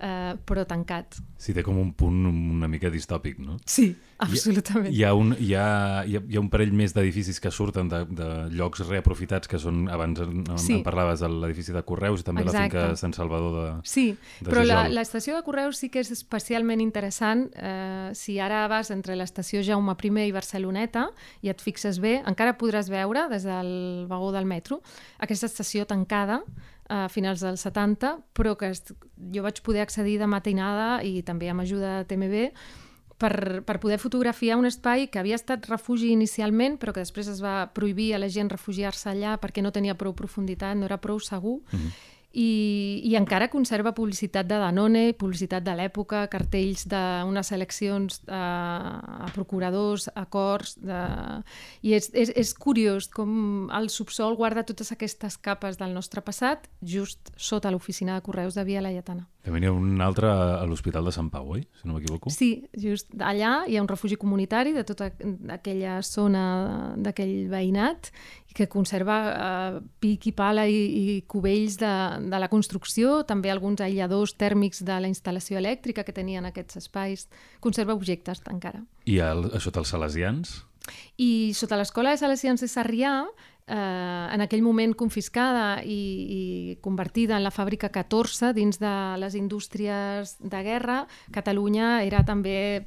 eh, 0.00 0.34
però 0.46 0.64
tancat. 0.66 1.18
Sí, 1.38 1.52
té 1.54 1.62
com 1.66 1.76
un 1.78 1.92
punt 1.96 2.24
una 2.30 2.68
mica 2.70 2.88
distòpic, 2.90 3.38
no? 3.42 3.58
Sí, 3.68 3.90
absolutament. 4.24 4.92
Hi 4.94 5.02
ha, 5.04 5.12
un, 5.14 5.34
hi 5.38 5.52
ha, 5.58 5.66
hi 6.08 6.16
ha, 6.16 6.22
hi 6.24 6.38
ha 6.38 6.40
un 6.40 6.48
parell 6.52 6.72
més 6.76 6.94
d'edificis 6.96 7.40
que 7.42 7.50
surten 7.52 7.90
de, 7.92 8.04
de 8.08 8.28
llocs 8.54 8.84
reaprofitats, 8.88 9.50
que 9.50 9.60
són, 9.60 9.84
abans 9.92 10.22
en, 10.24 10.44
Sí. 10.60 10.78
en 10.78 10.84
parlaves, 10.86 11.20
de 11.20 11.28
l'edifici 11.28 11.74
de 11.74 11.82
Correus 11.84 12.22
i 12.24 12.28
també 12.28 12.44
Exacte. 12.46 12.76
la 12.78 12.88
finca 12.88 13.00
Sant 13.00 13.16
Salvador 13.16 13.54
de... 13.58 13.66
Sí, 13.88 14.06
de 14.40 14.50
però 14.50 14.64
l'estació 14.64 15.36
de 15.36 15.44
Correus 15.46 15.82
sí 15.82 15.90
que 15.92 16.00
és 16.00 16.10
especialment 16.14 16.80
interessant. 16.80 17.48
Eh, 17.54 18.10
si 18.14 18.38
ara 18.40 18.64
vas 18.68 18.90
entre 18.94 19.16
l'estació 19.16 19.62
Jaume 19.62 19.94
I 20.04 20.28
i 20.28 20.32
Barceloneta 20.32 21.08
i 21.42 21.48
et 21.52 21.60
fixes 21.60 22.00
bé, 22.00 22.22
encara 22.26 22.56
podràs 22.58 22.88
veure 22.90 23.28
des 23.28 23.44
del 23.44 24.06
vagó 24.08 24.32
del 24.32 24.46
metro 24.46 24.80
aquesta 25.18 25.46
estació 25.46 25.86
tancada 25.86 26.42
a 26.88 27.08
finals 27.08 27.40
dels 27.44 27.64
70, 27.64 28.16
però 28.36 28.54
que 28.60 28.72
jo 28.74 29.44
vaig 29.44 29.60
poder 29.64 29.84
accedir 29.84 30.18
de 30.20 30.28
matinada 30.28 31.02
i 31.02 31.22
també 31.22 31.48
amb 31.50 31.64
ajuda 31.64 32.00
de 32.02 32.08
TMB 32.10 32.42
per, 33.18 33.62
per 33.64 33.78
poder 33.80 33.98
fotografiar 34.02 34.58
un 34.58 34.66
espai 34.68 35.06
que 35.08 35.20
havia 35.20 35.38
estat 35.38 35.68
refugi 35.70 36.10
inicialment, 36.12 36.76
però 36.80 36.92
que 36.92 37.04
després 37.04 37.30
es 37.30 37.40
va 37.42 37.70
prohibir 37.74 38.12
a 38.14 38.20
la 38.20 38.28
gent 38.28 38.50
refugiar-se 38.52 39.10
allà 39.12 39.36
perquè 39.40 39.62
no 39.62 39.72
tenia 39.72 39.96
prou 39.98 40.16
profunditat, 40.18 40.76
no 40.76 40.88
era 40.90 41.00
prou 41.00 41.20
segur. 41.22 41.60
I, 42.34 43.00
i 43.06 43.14
encara 43.14 43.46
conserva 43.52 43.92
publicitat 43.94 44.48
de 44.50 44.58
Danone, 44.58 45.04
publicitat 45.14 45.62
de 45.62 45.74
l'època, 45.78 46.24
cartells 46.32 46.82
d'unes 46.90 47.52
eleccions 47.54 48.20
a, 48.26 48.44
a 49.26 49.30
procuradors, 49.36 50.08
acords... 50.18 50.74
De... 50.82 50.98
I 51.86 51.94
és, 51.94 52.10
és, 52.16 52.32
és 52.34 52.50
curiós 52.58 53.06
com 53.12 53.70
el 53.74 53.86
subsol 53.92 54.34
guarda 54.38 54.64
totes 54.66 54.90
aquestes 54.94 55.36
capes 55.38 55.78
del 55.78 55.94
nostre 55.94 56.24
passat 56.24 56.66
just 56.82 57.30
sota 57.36 57.70
l'oficina 57.70 58.18
de 58.18 58.26
Correus 58.26 58.58
de 58.58 58.64
Via 58.66 58.82
Laietana. 58.82 59.28
També 59.44 59.60
n'hi 59.60 59.68
ha 59.68 59.74
un 59.76 60.00
altre 60.00 60.30
a 60.32 60.64
l'Hospital 60.64 61.04
de 61.04 61.12
Sant 61.12 61.28
Pau, 61.30 61.50
oi? 61.52 61.66
Si 61.76 61.84
no 61.86 61.98
m'equivoco. 61.98 62.32
Sí, 62.32 62.64
just 62.80 63.12
allà 63.20 63.58
hi 63.68 63.76
ha 63.76 63.82
un 63.84 63.90
refugi 63.90 64.16
comunitari 64.16 64.72
de 64.72 64.86
tota 64.88 65.10
aquella 65.52 65.98
zona 66.06 66.44
d'aquell 66.96 67.50
veïnat 67.52 68.08
que 68.54 68.68
conserva 68.70 69.16
eh, 69.30 69.78
pic 70.00 70.28
i 70.30 70.32
pala 70.32 70.64
i, 70.70 70.78
i 70.78 71.16
cubells 71.28 71.76
de, 71.80 71.94
de 72.30 72.40
la 72.40 72.48
construcció, 72.52 73.22
també 73.26 73.50
alguns 73.50 73.82
aïlladors 73.82 74.36
tèrmics 74.38 74.84
de 74.86 75.00
la 75.02 75.10
instal·lació 75.10 75.58
elèctrica 75.58 76.06
que 76.06 76.14
tenien 76.14 76.46
aquests 76.46 76.78
espais. 76.84 77.26
Conserva 77.60 77.96
objectes 77.98 78.40
encara. 78.50 78.84
I 79.10 79.18
el, 79.26 79.48
a 79.50 79.60
sota 79.60 79.82
els 79.82 79.90
Salesians? 79.90 80.60
I 81.18 81.50
sota 81.56 81.80
l'escola 81.80 82.12
de 82.14 82.20
Salesians 82.20 82.62
de 82.62 82.70
Sarrià, 82.70 83.16
eh, 83.66 83.74
en 83.74 84.44
aquell 84.44 84.62
moment 84.62 84.94
confiscada 84.94 85.82
i, 85.82 85.98
i 86.38 86.42
convertida 86.84 87.38
en 87.38 87.44
la 87.44 87.52
fàbrica 87.54 87.90
14 87.90 88.52
dins 88.54 88.78
de 88.78 88.94
les 89.18 89.34
indústries 89.34 90.36
de 90.38 90.62
guerra, 90.62 91.04
Catalunya 91.32 92.04
era 92.04 92.22
també 92.24 92.86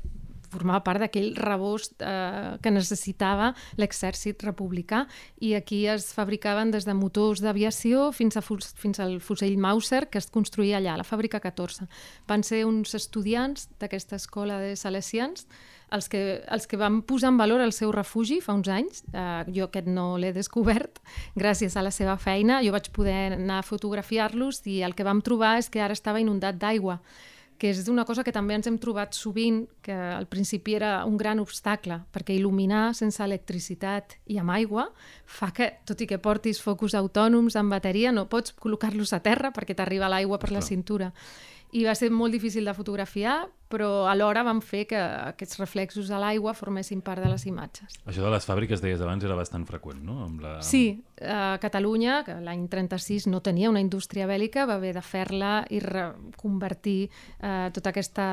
formava 0.57 0.83
part 0.85 1.03
d'aquell 1.03 1.31
rebost 1.37 2.01
eh, 2.01 2.57
que 2.61 2.73
necessitava 2.73 3.53
l'exèrcit 3.79 4.43
republicà 4.43 5.05
i 5.39 5.53
aquí 5.57 5.85
es 5.87 6.09
fabricaven 6.17 6.73
des 6.73 6.87
de 6.87 6.95
motors 6.97 7.43
d'aviació 7.45 8.11
fins, 8.11 8.37
a 8.37 8.43
fins 8.43 8.99
al 8.99 9.19
fusell 9.21 9.57
Mauser 9.57 10.07
que 10.11 10.19
es 10.21 10.29
construïa 10.33 10.81
allà, 10.81 10.97
a 10.97 11.01
la 11.03 11.07
fàbrica 11.07 11.39
14. 11.43 11.87
Van 12.27 12.43
ser 12.43 12.65
uns 12.67 12.95
estudiants 12.97 13.69
d'aquesta 13.79 14.17
escola 14.19 14.59
de 14.63 14.75
salesians 14.75 15.47
els 15.91 16.09
que, 16.11 16.21
els 16.51 16.67
que 16.67 16.79
van 16.79 16.99
posar 17.07 17.31
en 17.31 17.37
valor 17.39 17.61
el 17.63 17.71
seu 17.75 17.93
refugi 17.95 18.41
fa 18.43 18.55
uns 18.57 18.67
anys. 18.71 19.03
Uh, 19.13 19.47
jo 19.55 19.67
aquest 19.67 19.87
no 19.87 20.17
l'he 20.19 20.33
descobert 20.35 20.99
gràcies 21.39 21.77
a 21.77 21.85
la 21.85 21.93
seva 21.95 22.17
feina. 22.19 22.59
Jo 22.65 22.73
vaig 22.75 22.91
poder 22.95 23.37
anar 23.37 23.61
a 23.61 23.67
fotografiar-los 23.67 24.65
i 24.67 24.81
el 24.83 24.97
que 24.97 25.07
vam 25.07 25.23
trobar 25.23 25.57
és 25.61 25.71
que 25.71 25.83
ara 25.83 25.95
estava 25.95 26.23
inundat 26.23 26.59
d'aigua 26.59 26.99
que 27.57 27.71
és 27.73 27.87
una 27.89 28.05
cosa 28.05 28.23
que 28.23 28.33
també 28.33 28.55
ens 28.57 28.67
hem 28.69 28.77
trobat 28.77 29.17
sovint, 29.17 29.63
que 29.81 29.93
al 29.93 30.27
principi 30.29 30.75
era 30.77 30.91
un 31.09 31.17
gran 31.17 31.41
obstacle, 31.41 31.99
perquè 32.13 32.35
il·luminar 32.37 32.91
sense 32.97 33.23
electricitat 33.23 34.17
i 34.29 34.37
amb 34.37 34.53
aigua 34.53 34.87
fa 35.25 35.49
que, 35.55 35.71
tot 35.89 36.01
i 36.01 36.07
que 36.09 36.21
portis 36.21 36.61
focus 36.61 36.95
autònoms 36.97 37.57
amb 37.57 37.73
bateria, 37.73 38.13
no 38.13 38.27
pots 38.29 38.53
col·locar-los 38.61 39.13
a 39.17 39.21
terra 39.25 39.51
perquè 39.55 39.75
t'arriba 39.75 40.09
l'aigua 40.11 40.37
per 40.37 40.53
la 40.53 40.61
cintura. 40.61 41.11
I 41.75 41.83
va 41.83 41.93
ser 41.99 42.07
molt 42.11 42.31
difícil 42.31 42.63
de 42.63 42.73
fotografiar, 42.73 43.47
però 43.67 44.05
alhora 44.07 44.39
vam 44.47 44.61
fer 44.63 44.85
que 44.87 44.95
aquests 44.95 45.57
reflexos 45.59 46.07
a 46.15 46.19
l'aigua 46.21 46.53
formessin 46.55 47.01
part 47.03 47.19
de 47.19 47.27
les 47.27 47.43
imatges. 47.49 47.97
Això 48.07 48.23
de 48.23 48.29
les 48.31 48.45
fàbriques, 48.47 48.79
deies 48.79 49.01
abans, 49.03 49.25
era 49.27 49.35
bastant 49.35 49.65
freqüent, 49.67 49.99
no? 50.07 50.21
Amb 50.23 50.39
la... 50.45 50.53
Sí, 50.63 51.01
a 51.19 51.57
Catalunya, 51.59 52.21
que 52.23 52.37
l'any 52.39 52.63
36 52.71 53.27
no 53.27 53.41
tenia 53.43 53.67
una 53.69 53.81
indústria 53.83 54.23
bèl·lica, 54.29 54.63
va 54.69 54.77
haver 54.79 54.93
de 54.95 55.03
fer-la 55.03 55.65
i 55.75 55.81
reconvertir 55.83 57.09
eh, 57.41 57.67
tota 57.75 57.91
aquesta, 57.91 58.29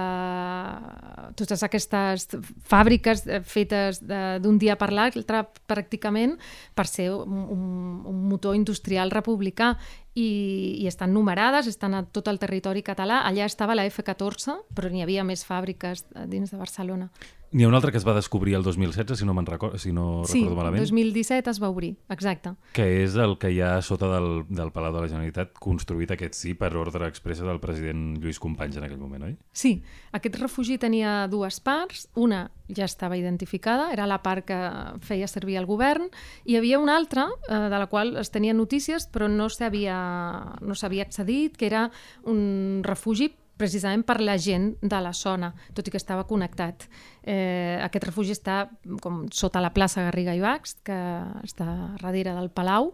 totes 1.35 1.63
aquestes 1.67 2.29
fàbriques 2.71 3.27
eh, 3.27 3.41
fetes 3.43 4.01
de- 4.07 4.39
d'un 4.45 4.59
dia 4.63 4.77
per 4.79 4.93
l'altre 4.95 5.43
pràcticament 5.67 6.37
per 6.75 6.87
ser 6.87 7.11
un, 7.11 7.43
un, 7.51 7.67
un 8.07 8.23
motor 8.31 8.55
industrial 8.55 9.11
republicà 9.11 9.75
i, 10.15 10.79
i 10.83 10.87
estan 10.87 11.13
numerades, 11.15 11.67
estan 11.67 11.95
a 11.99 12.05
tot 12.07 12.29
el 12.31 12.39
territori 12.39 12.85
català. 12.87 13.23
Allà 13.27 13.49
estava 13.49 13.75
la 13.75 13.87
F14, 13.89 14.61
però 14.75 14.91
n'hi 14.91 15.03
havia 15.03 15.25
més 15.27 15.43
fàbriques 15.47 16.05
eh, 16.15 16.27
dins 16.31 16.55
de 16.55 16.61
Barcelona. 16.61 17.11
N'hi 17.55 17.63
ha 17.63 17.69
un 17.71 17.77
altre 17.79 17.93
que 17.95 18.01
es 18.01 18.05
va 18.07 18.17
descobrir 18.17 18.57
el 18.59 18.65
2016, 18.67 19.21
si 19.21 19.27
no 19.29 19.35
me'n 19.37 19.47
recordo, 19.47 19.79
si 19.79 19.93
no 19.95 20.25
sí, 20.27 20.41
recordo 20.41 20.57
malament, 20.59 20.83
2017 20.83 21.53
es 21.53 21.61
va 21.63 21.69
obrir, 21.71 21.93
exacte. 22.11 22.51
que 22.75 22.83
és 23.05 23.15
el 23.15 23.37
que 23.39 23.53
hi 23.55 23.61
ha 23.63 23.77
sota 23.79 24.09
del, 24.11 24.43
del 24.51 24.73
Palau 24.75 24.91
de 24.97 25.05
la 25.05 25.11
Generalitat, 25.13 25.53
construït 25.63 26.11
aquest 26.11 26.35
sí 26.35 26.57
per 26.59 26.73
ordre 26.75 27.07
expressa 27.07 27.47
del 27.47 27.61
president 27.63 28.17
Lluís 28.19 28.43
Companys 28.43 28.81
en 28.81 28.89
aquell 28.89 28.99
moment, 28.99 29.29
oi? 29.29 29.37
Sí, 29.55 29.77
aquest 30.19 30.41
refugi 30.41 30.81
tenia 30.83 31.29
dues 31.31 31.61
parts. 31.63 32.09
Una 32.19 32.49
ja 32.75 32.89
estava 32.89 33.15
identificada, 33.21 33.87
era 33.95 34.09
la 34.11 34.19
part 34.25 34.49
que 34.51 34.59
feia 35.07 35.31
servir 35.31 35.61
el 35.61 35.71
govern, 35.71 36.11
i 36.43 36.57
hi 36.57 36.59
havia 36.59 36.83
una 36.83 36.99
altra, 36.99 37.29
eh, 37.47 37.63
de 37.71 37.79
la 37.79 37.87
qual 37.87 38.17
es 38.19 38.35
tenien 38.35 38.59
notícies, 38.59 39.07
però 39.07 39.31
no 39.31 39.47
s'havia 39.47 40.59
no 40.59 40.75
accedit, 40.75 41.55
que 41.57 41.71
era 41.71 41.87
un 42.27 42.83
refugi 42.83 43.31
precisament 43.57 44.05
per 44.07 44.21
la 44.21 44.37
gent 44.39 44.73
de 44.83 45.01
la 45.01 45.13
zona, 45.15 45.53
tot 45.75 45.87
i 45.87 45.93
que 45.95 46.01
estava 46.01 46.27
connectat. 46.27 46.89
Eh, 47.23 47.79
aquest 47.85 48.09
refugi 48.09 48.35
està 48.35 48.65
com 49.03 49.25
sota 49.33 49.63
la 49.63 49.73
plaça 49.75 50.07
Garriga 50.09 50.35
i 50.35 50.43
Bax, 50.43 50.79
que 50.85 50.99
està 51.45 51.69
darrere 52.03 52.35
del 52.35 52.51
Palau, 52.51 52.93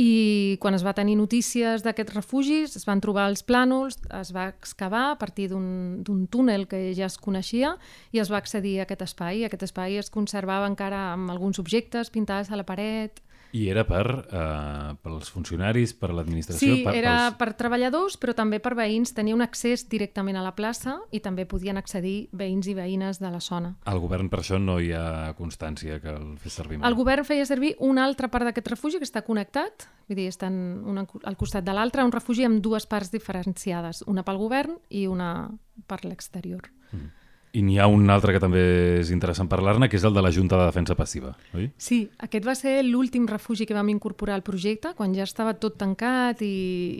i 0.00 0.56
quan 0.62 0.72
es 0.72 0.84
va 0.86 0.94
tenir 0.96 1.16
notícies 1.18 1.82
d'aquests 1.84 2.14
refugis, 2.16 2.76
es 2.78 2.86
van 2.88 3.02
trobar 3.04 3.26
els 3.28 3.42
plànols, 3.44 3.98
es 4.16 4.30
va 4.32 4.46
excavar 4.48 5.10
a 5.10 5.18
partir 5.20 5.50
d'un 5.50 6.22
túnel 6.32 6.64
que 6.70 6.94
ja 6.96 7.08
es 7.10 7.18
coneixia 7.20 7.74
i 8.12 8.22
es 8.22 8.30
va 8.32 8.38
accedir 8.40 8.78
a 8.78 8.86
aquest 8.86 9.04
espai. 9.04 9.44
Aquest 9.44 9.66
espai 9.68 9.98
es 10.00 10.08
conservava 10.14 10.70
encara 10.70 11.10
amb 11.12 11.32
alguns 11.34 11.60
objectes 11.60 12.12
pintats 12.14 12.48
a 12.48 12.56
la 12.56 12.64
paret. 12.64 13.20
I 13.56 13.66
era 13.72 13.84
per, 13.88 14.04
eh, 14.30 14.94
pels 15.02 15.30
funcionaris, 15.32 15.94
per 15.98 16.12
l'administració... 16.14 16.76
Sí, 16.76 16.84
per, 16.86 16.94
era 16.98 17.14
pels... 17.16 17.38
per 17.40 17.48
treballadors, 17.58 18.16
però 18.20 18.34
també 18.36 18.60
per 18.62 18.74
veïns. 18.78 19.14
Tenia 19.16 19.34
un 19.36 19.44
accés 19.44 19.86
directament 19.90 20.38
a 20.38 20.44
la 20.44 20.54
plaça 20.56 20.98
i 21.10 21.22
també 21.24 21.46
podien 21.50 21.80
accedir 21.80 22.30
veïns 22.36 22.70
i 22.70 22.76
veïnes 22.78 23.20
de 23.22 23.30
la 23.32 23.42
zona. 23.44 23.74
Al 23.90 24.02
govern 24.02 24.30
per 24.32 24.42
això 24.42 24.60
no 24.62 24.78
hi 24.80 24.92
ha 24.94 25.34
constància 25.38 26.00
que 26.02 26.14
el 26.14 26.34
fes 26.42 26.58
servir 26.60 26.78
mai. 26.78 26.88
El 26.88 26.98
govern 26.98 27.26
feia 27.26 27.46
servir 27.48 27.74
una 27.78 28.04
altra 28.06 28.30
part 28.30 28.48
d'aquest 28.48 28.70
refugi 28.74 29.00
que 29.02 29.08
està 29.08 29.24
connectat, 29.26 29.88
vull 30.08 30.18
dir, 30.22 30.28
estan 30.30 30.54
una 30.86 31.06
al 31.24 31.38
costat 31.40 31.66
de 31.66 31.74
l'altre, 31.74 32.04
un 32.06 32.14
refugi 32.14 32.46
amb 32.46 32.62
dues 32.62 32.86
parts 32.90 33.10
diferenciades, 33.14 34.04
una 34.06 34.24
pel 34.26 34.38
govern 34.40 34.78
i 34.88 35.06
una 35.10 35.50
per 35.90 36.04
l'exterior. 36.04 36.70
I 37.52 37.62
n'hi 37.66 37.80
ha 37.82 37.88
un 37.90 38.06
altre 38.12 38.34
que 38.34 38.40
també 38.42 38.60
és 39.00 39.08
interessant 39.10 39.48
parlar-ne, 39.50 39.88
que 39.90 39.98
és 39.98 40.04
el 40.06 40.14
de 40.14 40.22
la 40.22 40.30
Junta 40.30 40.58
de 40.60 40.68
Defensa 40.68 40.94
Passiva, 40.94 41.32
oi? 41.58 41.70
Sí, 41.78 42.04
aquest 42.22 42.46
va 42.46 42.54
ser 42.54 42.76
l'últim 42.86 43.26
refugi 43.26 43.66
que 43.66 43.74
vam 43.74 43.90
incorporar 43.90 44.36
al 44.36 44.44
projecte, 44.46 44.94
quan 44.94 45.16
ja 45.16 45.26
estava 45.26 45.56
tot 45.58 45.78
tancat 45.80 46.44
i, 46.46 46.54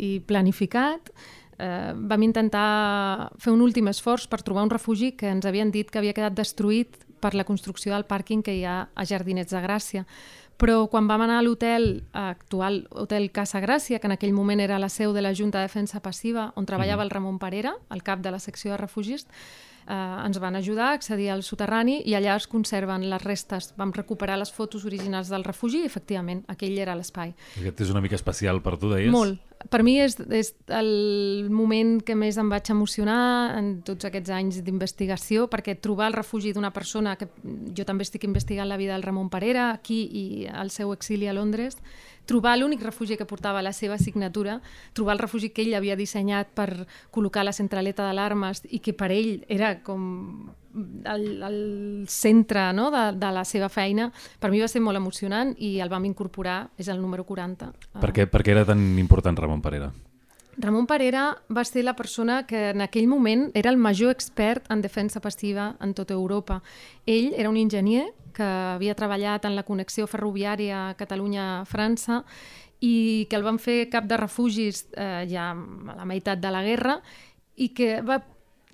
i 0.08 0.10
planificat. 0.26 1.12
Eh, 1.60 1.92
vam 1.94 2.26
intentar 2.26 3.30
fer 3.38 3.54
un 3.54 3.62
últim 3.62 3.92
esforç 3.92 4.26
per 4.32 4.42
trobar 4.42 4.66
un 4.66 4.74
refugi 4.74 5.12
que 5.14 5.30
ens 5.30 5.46
havien 5.46 5.70
dit 5.70 5.86
que 5.86 6.02
havia 6.02 6.16
quedat 6.16 6.34
destruït 6.34 6.98
per 7.20 7.36
la 7.36 7.44
construcció 7.44 7.94
del 7.94 8.08
pàrquing 8.08 8.42
que 8.42 8.56
hi 8.56 8.64
ha 8.64 8.82
a 8.90 9.06
Jardinets 9.06 9.54
de 9.54 9.62
Gràcia. 9.62 10.06
Però 10.60 10.90
quan 10.92 11.06
vam 11.08 11.22
anar 11.24 11.38
a 11.40 11.44
l'hotel, 11.44 12.02
actual 12.12 12.82
Hotel 12.90 13.30
Casa 13.32 13.62
Gràcia, 13.64 14.00
que 14.00 14.08
en 14.10 14.16
aquell 14.18 14.34
moment 14.36 14.60
era 14.60 14.80
la 14.82 14.90
seu 14.92 15.14
de 15.16 15.22
la 15.22 15.32
Junta 15.32 15.60
de 15.60 15.70
Defensa 15.70 16.02
Passiva, 16.04 16.50
on 16.56 16.66
treballava 16.68 17.06
el 17.06 17.12
Ramon 17.12 17.38
Parera, 17.38 17.76
el 17.88 18.02
cap 18.02 18.20
de 18.20 18.32
la 18.34 18.40
secció 18.42 18.74
de 18.74 18.80
refugis, 18.80 19.24
eh, 19.90 20.26
ens 20.26 20.38
van 20.38 20.56
ajudar 20.56 20.90
a 20.90 20.98
accedir 20.98 21.30
al 21.34 21.42
soterrani 21.42 22.00
i 22.06 22.14
allà 22.14 22.36
es 22.38 22.46
conserven 22.50 23.08
les 23.10 23.22
restes. 23.24 23.72
Vam 23.80 23.92
recuperar 23.96 24.38
les 24.38 24.52
fotos 24.54 24.86
originals 24.88 25.30
del 25.32 25.44
refugi 25.44 25.82
i, 25.82 25.90
efectivament, 25.90 26.44
aquell 26.52 26.78
era 26.78 26.96
l'espai. 26.98 27.34
Aquest 27.60 27.86
és 27.86 27.94
una 27.94 28.02
mica 28.04 28.18
especial 28.18 28.62
per 28.62 28.76
tu, 28.78 28.92
deies? 28.92 29.12
Molt. 29.12 29.40
per 29.68 29.82
mi 29.84 29.98
és, 30.00 30.14
és 30.32 30.54
el 30.72 31.50
moment 31.52 31.98
que 32.00 32.14
més 32.16 32.38
em 32.40 32.48
vaig 32.48 32.70
emocionar 32.72 33.58
en 33.58 33.82
tots 33.84 34.08
aquests 34.08 34.32
anys 34.32 34.62
d'investigació, 34.64 35.50
perquè 35.52 35.74
trobar 35.76 36.08
el 36.08 36.16
refugi 36.16 36.54
d'una 36.56 36.70
persona, 36.72 37.16
que 37.20 37.28
jo 37.76 37.84
també 37.84 38.06
estic 38.06 38.24
investigant 38.24 38.70
la 38.70 38.78
vida 38.80 38.94
del 38.94 39.04
Ramon 39.04 39.28
Parera, 39.28 39.70
aquí 39.74 40.00
i 40.06 40.24
el 40.48 40.72
seu 40.72 40.94
exili 40.96 41.28
a 41.28 41.36
Londres, 41.36 41.76
trobar 42.30 42.54
l'únic 42.60 42.84
refugi 42.86 43.18
que 43.18 43.26
portava 43.26 43.62
la 43.64 43.74
seva 43.74 43.98
signatura, 43.98 44.60
trobar 44.94 45.16
el 45.16 45.24
refugi 45.24 45.50
que 45.50 45.64
ell 45.64 45.74
havia 45.74 45.98
dissenyat 45.98 46.54
per 46.54 46.86
col·locar 47.10 47.42
la 47.46 47.56
centraleta 47.56 48.06
d'alarmes 48.06 48.62
i 48.70 48.78
que 48.84 48.94
per 48.94 49.10
ell 49.14 49.40
era 49.50 49.74
com 49.82 50.50
el, 51.10 51.24
el 51.42 51.58
centre 52.06 52.68
no, 52.76 52.90
de, 52.94 53.08
de 53.18 53.32
la 53.34 53.42
seva 53.48 53.70
feina, 53.72 54.10
per 54.38 54.52
mi 54.52 54.62
va 54.62 54.70
ser 54.70 54.82
molt 54.84 55.00
emocionant 55.00 55.56
i 55.58 55.78
el 55.82 55.90
vam 55.90 56.06
incorporar, 56.06 56.60
és 56.78 56.92
el 56.92 57.02
número 57.02 57.26
40. 57.26 57.72
Per 57.98 58.12
què, 58.14 58.28
per 58.30 58.44
què 58.46 58.54
era 58.54 58.64
tan 58.68 58.86
important 59.02 59.38
Ramon 59.38 59.64
Parera? 59.64 59.90
Ramon 60.60 60.86
Parera 60.86 61.38
va 61.48 61.64
ser 61.64 61.84
la 61.84 61.96
persona 61.96 62.42
que 62.46 62.70
en 62.70 62.82
aquell 62.84 63.08
moment 63.08 63.48
era 63.54 63.70
el 63.70 63.78
major 63.80 64.10
expert 64.12 64.66
en 64.70 64.82
defensa 64.82 65.20
passiva 65.20 65.76
en 65.80 65.94
tota 65.94 66.14
Europa. 66.14 66.60
Ell 67.06 67.32
era 67.36 67.48
un 67.48 67.56
enginyer 67.56 68.10
que 68.36 68.44
havia 68.44 68.94
treballat 68.94 69.46
en 69.48 69.56
la 69.56 69.64
connexió 69.64 70.06
ferroviària 70.06 70.94
Catalunya-França 70.98 72.24
i 72.80 73.26
que 73.30 73.36
el 73.36 73.44
van 73.44 73.60
fer 73.60 73.88
cap 73.92 74.04
de 74.08 74.18
refugis 74.20 74.86
eh, 74.96 75.26
ja 75.30 75.50
a 75.52 75.96
la 75.96 76.08
meitat 76.08 76.40
de 76.40 76.52
la 76.52 76.62
guerra 76.64 77.00
i 77.56 77.70
que 77.76 78.00
va 78.02 78.20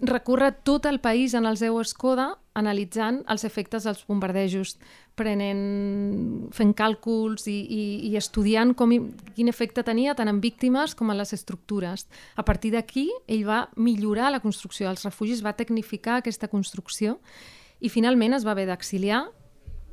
recórrer 0.01 0.53
tot 0.62 0.87
el 0.87 1.01
país 1.01 1.35
en 1.35 1.46
el 1.46 1.57
seu 1.57 1.79
Escoda 1.81 2.35
analitzant 2.55 3.22
els 3.31 3.44
efectes 3.44 3.85
dels 3.85 4.05
bombardejos, 4.09 4.77
prenent, 5.16 6.50
fent 6.55 6.74
càlculs 6.76 7.46
i, 7.48 7.57
i, 7.57 7.83
i 8.11 8.16
estudiant 8.20 8.74
com, 8.76 8.92
quin 9.37 9.50
efecte 9.50 9.85
tenia 9.87 10.14
tant 10.16 10.31
en 10.31 10.42
víctimes 10.44 10.94
com 10.94 11.11
en 11.11 11.18
les 11.18 11.33
estructures. 11.37 12.07
A 12.37 12.44
partir 12.44 12.74
d'aquí, 12.76 13.09
ell 13.26 13.46
va 13.48 13.64
millorar 13.76 14.31
la 14.35 14.42
construcció 14.44 14.90
dels 14.90 15.07
refugis, 15.09 15.44
va 15.44 15.57
tecnificar 15.57 16.20
aquesta 16.20 16.50
construcció 16.52 17.16
i 17.81 17.90
finalment 17.92 18.37
es 18.37 18.46
va 18.46 18.55
haver 18.55 18.68
d'exiliar 18.70 19.26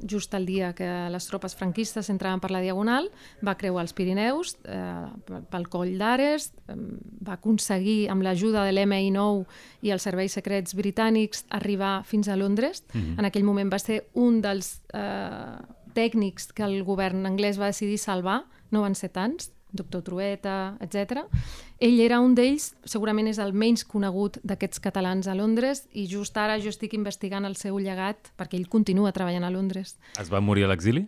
just 0.01 0.33
el 0.33 0.45
dia 0.45 0.73
que 0.75 0.87
les 1.09 1.27
tropes 1.29 1.55
franquistes 1.55 2.09
entraven 2.09 2.41
per 2.43 2.51
la 2.51 2.61
Diagonal, 2.63 3.09
va 3.45 3.55
creuar 3.59 3.85
els 3.85 3.93
Pirineus 3.95 4.57
eh, 4.65 5.39
pel 5.51 5.67
coll 5.71 5.95
d'Ares, 5.99 6.51
eh, 6.67 6.77
va 7.23 7.37
aconseguir, 7.37 8.09
amb 8.11 8.25
l'ajuda 8.25 8.65
de 8.67 8.73
l'MI9 8.75 9.45
i 9.87 9.93
els 9.95 10.03
serveis 10.03 10.35
secrets 10.35 10.75
britànics, 10.75 11.45
arribar 11.49 12.03
fins 12.05 12.27
a 12.27 12.35
Londres. 12.35 12.83
Mm 12.93 12.99
-hmm. 12.99 13.19
En 13.19 13.25
aquell 13.25 13.43
moment 13.43 13.71
va 13.71 13.79
ser 13.79 14.07
un 14.13 14.41
dels 14.41 14.81
eh, 14.93 15.57
tècnics 15.93 16.51
que 16.53 16.63
el 16.63 16.83
govern 16.83 17.25
anglès 17.25 17.59
va 17.59 17.71
decidir 17.71 17.97
salvar, 17.97 18.43
no 18.71 18.81
van 18.81 18.95
ser 18.95 19.09
tants, 19.09 19.51
doctor 19.73 20.03
Trueta, 20.05 20.77
etc. 20.79 21.25
Ell 21.81 21.99
era 21.99 22.21
un 22.23 22.35
d'ells, 22.37 22.71
segurament 22.85 23.27
és 23.27 23.41
el 23.43 23.51
menys 23.57 23.83
conegut 23.83 24.39
d'aquests 24.45 24.79
catalans 24.83 25.27
a 25.27 25.35
Londres 25.35 25.87
i 25.91 26.05
just 26.07 26.37
ara 26.37 26.59
jo 26.61 26.71
estic 26.71 26.93
investigant 26.95 27.45
el 27.49 27.57
seu 27.59 27.79
llegat 27.81 28.31
perquè 28.37 28.59
ell 28.61 28.69
continua 28.69 29.11
treballant 29.11 29.43
a 29.43 29.51
Londres. 29.51 29.97
Es 30.21 30.31
va 30.31 30.41
morir 30.41 30.63
a 30.63 30.71
l'exili? 30.71 31.07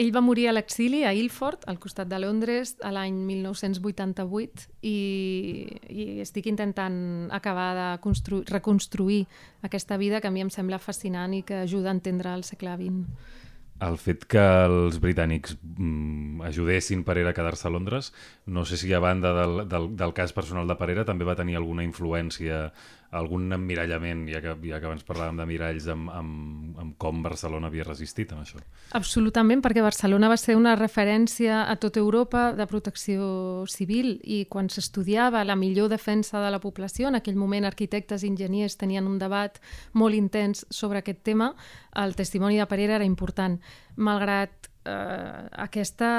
Ell 0.00 0.14
va 0.14 0.22
morir 0.24 0.46
a 0.48 0.52
l'exili 0.54 1.02
a 1.04 1.10
Ilford, 1.12 1.66
al 1.68 1.80
costat 1.82 2.08
de 2.08 2.18
Londres, 2.22 2.76
a 2.80 2.92
l'any 2.94 3.18
1988 3.26 4.68
i, 4.86 5.66
i 5.90 6.04
estic 6.22 6.46
intentant 6.48 7.28
acabar 7.36 7.74
de 7.76 8.44
reconstruir 8.48 9.26
aquesta 9.66 9.98
vida 10.00 10.22
que 10.22 10.30
a 10.30 10.32
mi 10.32 10.40
em 10.40 10.48
sembla 10.48 10.78
fascinant 10.78 11.34
i 11.36 11.42
que 11.42 11.66
ajuda 11.66 11.90
a 11.90 11.96
entendre 11.98 12.32
el 12.32 12.46
segle 12.48 12.78
XX. 12.78 13.36
El 13.80 13.96
fet 13.96 14.26
que 14.28 14.42
els 14.66 14.98
britànics 15.00 15.54
mm, 15.62 16.42
ajudessin 16.50 17.04
Parera 17.06 17.32
a 17.32 17.36
quedar-se 17.36 17.68
a 17.68 17.72
Londres, 17.72 18.12
no 18.46 18.66
sé 18.68 18.76
si 18.76 18.92
a 18.92 19.00
banda 19.00 19.32
del, 19.38 19.62
del, 19.72 19.90
del 19.96 20.12
cas 20.16 20.34
personal 20.36 20.68
de 20.68 20.76
Parera 20.76 21.06
també 21.08 21.24
va 21.28 21.38
tenir 21.38 21.56
alguna 21.56 21.86
influència 21.86 22.66
algun 23.10 23.50
emmirallament, 23.52 24.22
ja 24.30 24.38
que, 24.42 24.52
ja 24.68 24.78
que 24.78 24.86
abans 24.86 25.02
parlàvem 25.06 25.40
de 25.40 25.46
miralls, 25.48 25.88
amb, 25.90 26.10
amb, 26.14 26.76
amb 26.78 26.94
com 27.00 27.22
Barcelona 27.24 27.66
havia 27.66 27.84
resistit 27.86 28.30
amb 28.34 28.44
això. 28.44 28.60
Absolutament, 28.94 29.62
perquè 29.64 29.82
Barcelona 29.82 30.30
va 30.30 30.38
ser 30.38 30.54
una 30.58 30.76
referència 30.78 31.64
a 31.66 31.74
tota 31.82 31.98
Europa 31.98 32.50
de 32.54 32.66
protecció 32.70 33.64
civil 33.70 34.14
i 34.22 34.44
quan 34.50 34.70
s'estudiava 34.70 35.42
la 35.44 35.58
millor 35.58 35.90
defensa 35.90 36.42
de 36.44 36.52
la 36.54 36.60
població, 36.62 37.08
en 37.10 37.18
aquell 37.18 37.38
moment 37.38 37.66
arquitectes 37.66 38.22
i 38.22 38.30
enginyers 38.30 38.78
tenien 38.78 39.10
un 39.10 39.18
debat 39.18 39.58
molt 39.92 40.14
intens 40.14 40.62
sobre 40.70 41.02
aquest 41.02 41.24
tema, 41.26 41.54
el 41.98 42.14
testimoni 42.14 42.60
de 42.60 42.68
Parera 42.70 43.00
era 43.00 43.08
important. 43.08 43.58
Malgrat 43.98 44.70
eh, 44.84 45.48
aquesta, 45.66 46.12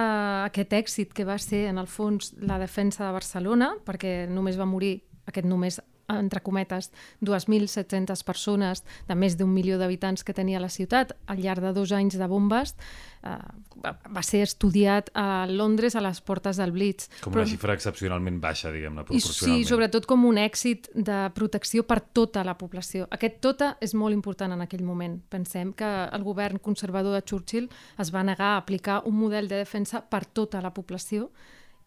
aquest 0.50 0.76
èxit 0.76 1.16
que 1.16 1.24
va 1.24 1.40
ser, 1.40 1.70
en 1.72 1.80
el 1.80 1.88
fons, 1.88 2.34
la 2.44 2.60
defensa 2.60 3.06
de 3.06 3.16
Barcelona, 3.16 3.72
perquè 3.88 4.26
només 4.28 4.60
va 4.60 4.68
morir 4.68 4.98
aquest 5.32 5.48
només 5.48 5.80
entre 6.20 6.42
cometes, 6.42 6.92
2.700 7.22 8.24
persones 8.28 8.84
de 9.08 9.16
més 9.16 9.38
d'un 9.40 9.52
milió 9.52 9.78
d'habitants 9.80 10.24
que 10.24 10.36
tenia 10.36 10.62
la 10.62 10.70
ciutat 10.70 11.16
al 11.28 11.42
llarg 11.42 11.64
de 11.64 11.74
dos 11.74 11.92
anys 11.96 12.18
de 12.20 12.28
bombes, 12.28 12.76
eh, 13.24 13.38
va 13.84 14.24
ser 14.26 14.44
estudiat 14.46 15.12
a 15.14 15.46
Londres 15.50 15.96
a 15.96 16.04
les 16.04 16.22
portes 16.22 16.58
del 16.58 16.74
Blitz. 16.76 17.10
Com 17.22 17.34
una 17.34 17.42
Però, 17.42 17.50
xifra 17.50 17.76
excepcionalment 17.78 18.40
baixa, 18.42 18.72
diguem-ne, 18.74 19.06
proporcionalment. 19.06 19.64
Sí, 19.64 19.70
sobretot 19.70 20.08
com 20.10 20.26
un 20.26 20.40
èxit 20.42 20.92
de 20.94 21.22
protecció 21.36 21.86
per 21.88 22.02
tota 22.02 22.44
la 22.48 22.58
població. 22.58 23.08
Aquest 23.12 23.42
tota 23.42 23.76
és 23.82 23.96
molt 23.98 24.14
important 24.14 24.54
en 24.54 24.62
aquell 24.62 24.84
moment. 24.84 25.20
Pensem 25.30 25.74
que 25.78 25.90
el 26.12 26.24
govern 26.24 26.60
conservador 26.60 27.16
de 27.18 27.24
Churchill 27.26 27.70
es 28.00 28.14
va 28.14 28.24
negar 28.24 28.56
a 28.56 28.62
aplicar 28.62 29.02
un 29.06 29.18
model 29.20 29.48
de 29.48 29.62
defensa 29.62 30.02
per 30.02 30.26
tota 30.26 30.62
la 30.62 30.74
població, 30.74 31.30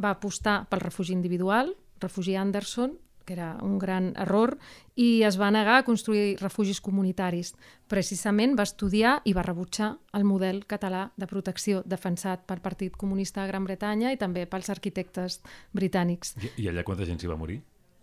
va 0.00 0.10
apostar 0.10 0.64
pel 0.70 0.82
refugi 0.82 1.14
individual, 1.14 1.74
refugi 2.02 2.34
Anderson, 2.36 2.98
que 3.24 3.32
era 3.32 3.56
un 3.62 3.78
gran 3.78 4.12
error, 4.20 4.56
i 4.94 5.22
es 5.26 5.38
va 5.40 5.50
negar 5.50 5.78
a 5.78 5.84
construir 5.84 6.36
refugis 6.40 6.80
comunitaris. 6.80 7.54
Precisament 7.88 8.56
va 8.58 8.66
estudiar 8.68 9.18
i 9.24 9.32
va 9.32 9.44
rebutjar 9.46 9.94
el 10.12 10.24
model 10.24 10.64
català 10.66 11.08
de 11.16 11.28
protecció 11.30 11.82
defensat 11.84 12.44
pel 12.46 12.62
Partit 12.64 12.96
Comunista 12.96 13.42
de 13.42 13.48
Gran 13.52 13.64
Bretanya 13.64 14.12
i 14.12 14.20
també 14.20 14.46
pels 14.46 14.70
arquitectes 14.70 15.40
britànics. 15.72 16.36
I, 16.42 16.52
i 16.64 16.68
allà 16.68 16.84
quanta 16.84 17.08
gent 17.08 17.20
s'hi 17.20 17.30
va 17.30 17.40
morir? 17.40 17.60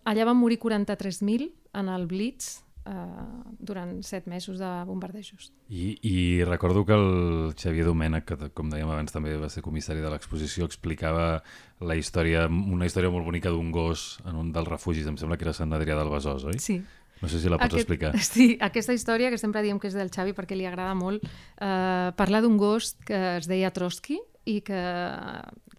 Allà 0.09 0.25
van 0.25 0.37
morir 0.37 0.57
43.000 0.57 1.51
en 1.77 1.89
el 1.93 2.07
Blitz, 2.09 2.63
eh, 2.85 3.53
durant 3.59 3.99
set 4.03 4.27
mesos 4.27 4.59
de 4.59 4.69
bombardejos. 4.85 5.51
I, 5.69 5.97
I 6.01 6.43
recordo 6.45 6.85
que 6.85 6.93
el 6.93 7.53
Xavier 7.57 7.85
Domènech, 7.85 8.25
que 8.25 8.49
com 8.57 8.71
dèiem 8.71 8.89
abans 8.89 9.13
també 9.13 9.35
va 9.39 9.49
ser 9.49 9.63
comissari 9.65 10.01
de 10.03 10.09
l'exposició, 10.13 10.65
explicava 10.69 11.43
la 11.81 11.97
història, 11.97 12.47
una 12.47 12.87
història 12.89 13.11
molt 13.13 13.25
bonica 13.25 13.53
d'un 13.53 13.71
gos 13.71 14.19
en 14.25 14.39
un 14.39 14.51
dels 14.55 14.69
refugis, 14.69 15.07
em 15.07 15.17
sembla 15.17 15.37
que 15.37 15.47
era 15.47 15.55
Sant 15.57 15.73
Adrià 15.73 15.97
del 15.99 16.11
Besòs, 16.13 16.47
oi? 16.49 16.59
Sí. 16.61 16.81
No 17.21 17.29
sé 17.29 17.37
si 17.37 17.49
la 17.53 17.59
pots 17.61 17.75
Aquest, 17.75 17.85
explicar. 17.85 18.15
Sí, 18.33 18.57
aquesta 18.59 18.95
història, 18.97 19.29
que 19.29 19.37
sempre 19.37 19.61
diem 19.61 19.79
que 19.79 19.91
és 19.91 19.97
del 19.97 20.09
Xavi 20.13 20.33
perquè 20.33 20.57
li 20.57 20.65
agrada 20.65 20.95
molt, 20.97 21.21
eh, 21.61 22.09
parla 22.17 22.41
d'un 22.41 22.57
gos 22.57 22.95
que 23.05 23.37
es 23.37 23.49
deia 23.49 23.69
Trotsky 23.73 24.17
i 24.49 24.61
que 24.65 24.81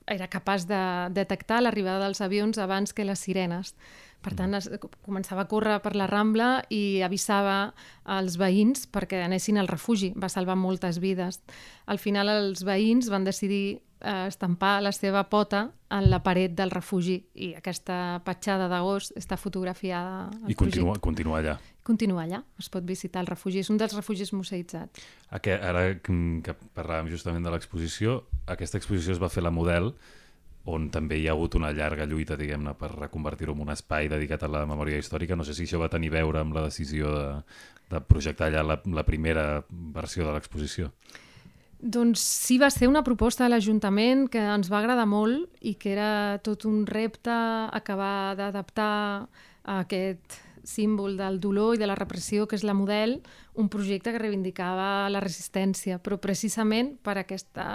era 0.07 0.29
capaç 0.31 0.67
de 0.71 0.83
detectar 1.15 1.61
l'arribada 1.62 2.07
dels 2.07 2.23
avions 2.23 2.59
abans 2.62 2.95
que 2.95 3.07
les 3.07 3.19
sirenes. 3.19 3.75
Per 4.23 4.35
tant, 4.39 4.55
es, 4.55 4.69
començava 5.03 5.43
a 5.45 5.51
córrer 5.51 5.81
per 5.83 5.97
la 5.99 6.07
Rambla 6.07 6.63
i 6.71 7.03
avisava 7.03 7.73
als 8.05 8.39
veïns 8.39 8.87
perquè 8.87 9.25
anessin 9.27 9.59
al 9.59 9.71
refugi. 9.71 10.13
Va 10.17 10.31
salvar 10.31 10.57
moltes 10.57 11.01
vides. 11.03 11.41
Al 11.91 11.99
final, 11.99 12.31
els 12.31 12.63
veïns 12.67 13.11
van 13.11 13.27
decidir 13.27 13.81
eh, 14.03 14.27
estampar 14.29 14.81
la 14.83 14.93
seva 14.95 15.25
pota 15.31 15.67
en 15.93 16.09
la 16.11 16.23
paret 16.25 16.55
del 16.57 16.71
refugi 16.73 17.19
i 17.35 17.53
aquesta 17.59 18.23
petjada 18.25 18.69
d'agost 18.71 19.17
està 19.19 19.37
fotografiada 19.37 20.29
al 20.31 20.51
I 20.51 20.55
continua, 20.55 20.95
projecte. 20.95 21.05
continua 21.09 21.39
allà. 21.43 21.59
Continua 21.83 22.23
allà, 22.25 22.43
es 22.63 22.71
pot 22.71 22.87
visitar 22.87 23.21
el 23.25 23.27
refugi. 23.27 23.59
És 23.59 23.71
un 23.75 23.79
dels 23.83 23.95
refugis 23.99 24.33
museïtzats. 24.33 25.03
Ara 25.35 25.87
que 25.99 26.57
parlàvem 26.77 27.11
justament 27.11 27.43
de 27.43 27.51
l'exposició, 27.51 28.23
aquesta 28.47 28.79
exposició 28.79 29.17
es 29.17 29.23
va 29.23 29.33
fer 29.33 29.43
la 29.43 29.51
model 29.51 29.93
on 30.70 30.88
també 30.94 31.18
hi 31.18 31.27
ha 31.27 31.35
hagut 31.35 31.57
una 31.59 31.72
llarga 31.75 32.07
lluita, 32.07 32.37
diguem-ne, 32.38 32.75
per 32.79 32.92
reconvertir-ho 32.94 33.55
en 33.57 33.64
un 33.64 33.72
espai 33.75 34.09
dedicat 34.12 34.44
a 34.44 34.51
la 34.53 34.62
memòria 34.66 35.01
històrica. 35.01 35.37
No 35.37 35.44
sé 35.44 35.57
si 35.59 35.66
això 35.66 35.81
va 35.83 35.90
tenir 35.90 36.12
a 36.12 36.18
veure 36.20 36.42
amb 36.42 36.55
la 36.55 36.66
decisió 36.68 37.11
de, 37.16 37.27
de 37.90 38.01
projectar 38.07 38.48
allà 38.51 38.62
la, 38.62 38.79
la 38.87 39.05
primera 39.09 39.64
versió 39.70 40.27
de 40.27 40.37
l'exposició. 40.37 40.92
Doncs 41.83 42.22
sí, 42.22 42.61
va 42.62 42.70
ser 42.70 42.87
una 42.87 43.03
proposta 43.03 43.42
de 43.42 43.51
l'Ajuntament 43.51 44.29
que 44.31 44.38
ens 44.38 44.70
va 44.70 44.79
agradar 44.79 45.09
molt 45.11 45.51
i 45.66 45.75
que 45.75 45.90
era 45.96 46.38
tot 46.46 46.62
un 46.70 46.85
repte 46.87 47.35
acabar 47.35 48.37
d'adaptar 48.38 49.27
aquest 49.81 50.38
símbol 50.62 51.16
del 51.18 51.40
dolor 51.42 51.75
i 51.75 51.81
de 51.81 51.88
la 51.90 51.98
repressió, 51.98 52.46
que 52.46 52.55
és 52.55 52.62
la 52.62 52.75
model, 52.79 53.18
un 53.59 53.66
projecte 53.68 54.12
que 54.14 54.22
reivindicava 54.22 55.11
la 55.11 55.20
resistència, 55.25 55.98
però 55.98 56.20
precisament 56.22 56.94
per 57.03 57.16
aquesta 57.18 57.66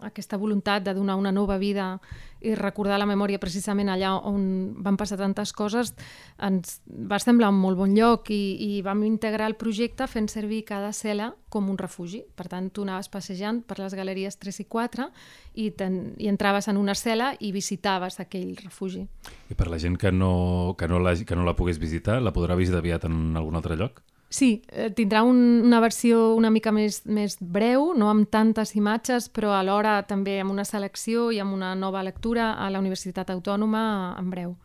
aquesta 0.00 0.36
voluntat 0.36 0.84
de 0.84 0.94
donar 0.94 1.16
una 1.16 1.32
nova 1.32 1.56
vida 1.58 1.98
i 2.40 2.54
recordar 2.54 2.98
la 3.00 3.08
memòria 3.08 3.40
precisament 3.40 3.88
allà 3.88 4.12
on 4.28 4.74
van 4.84 4.96
passar 5.00 5.16
tantes 5.18 5.52
coses 5.56 5.94
ens 6.36 6.80
va 6.86 7.18
semblar 7.22 7.48
un 7.50 7.60
molt 7.60 7.78
bon 7.78 7.94
lloc 7.96 8.30
i, 8.30 8.56
i 8.60 8.82
vam 8.84 9.02
integrar 9.08 9.48
el 9.48 9.56
projecte 9.56 10.06
fent 10.06 10.28
servir 10.28 10.62
cada 10.68 10.92
cel·la 10.92 11.32
com 11.48 11.70
un 11.72 11.78
refugi. 11.80 12.20
Per 12.36 12.48
tant, 12.52 12.68
tu 12.70 12.84
anaves 12.84 13.08
passejant 13.08 13.62
per 13.64 13.78
les 13.80 13.94
galeries 13.96 14.36
3 14.36 14.60
i 14.60 14.66
4 14.68 15.06
i, 15.54 15.70
ten, 15.78 16.00
i 16.20 16.28
entraves 16.28 16.68
en 16.68 16.76
una 16.76 16.94
cel·la 16.98 17.32
i 17.40 17.52
visitaves 17.56 18.20
aquell 18.20 18.52
refugi. 18.60 19.06
I 19.50 19.56
per 19.56 19.70
la 19.72 19.80
gent 19.80 19.96
que 19.96 20.12
no, 20.12 20.74
que 20.78 20.88
no, 20.90 21.00
la, 21.00 21.16
que 21.16 21.38
no 21.38 21.46
la 21.46 21.56
pogués 21.56 21.80
visitar, 21.80 22.20
la 22.20 22.34
podrà 22.36 22.58
visitar 22.58 22.84
aviat 22.84 23.08
en 23.08 23.36
algun 23.36 23.56
altre 23.56 23.78
lloc? 23.80 24.02
Sí, 24.28 24.62
eh, 24.72 24.90
tindrà 24.90 25.22
un, 25.22 25.38
una 25.64 25.78
versió 25.80 26.34
una 26.34 26.50
mica 26.50 26.72
més, 26.74 27.04
més 27.06 27.36
breu, 27.38 27.92
no 27.94 28.10
amb 28.10 28.26
tantes 28.30 28.74
imatges, 28.74 29.28
però 29.30 29.54
alhora 29.54 30.00
també 30.08 30.40
amb 30.42 30.50
una 30.50 30.66
selecció 30.66 31.30
i 31.30 31.38
amb 31.38 31.54
una 31.54 31.74
nova 31.78 32.02
lectura 32.02 32.54
a 32.58 32.70
la 32.70 32.82
Universitat 32.82 33.30
Autònoma 33.30 34.16
en 34.18 34.30
breu. 34.30 34.56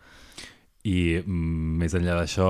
I 0.82 1.22
mm, 1.22 1.76
més 1.78 1.94
enllà 1.94 2.16
d'això, 2.18 2.48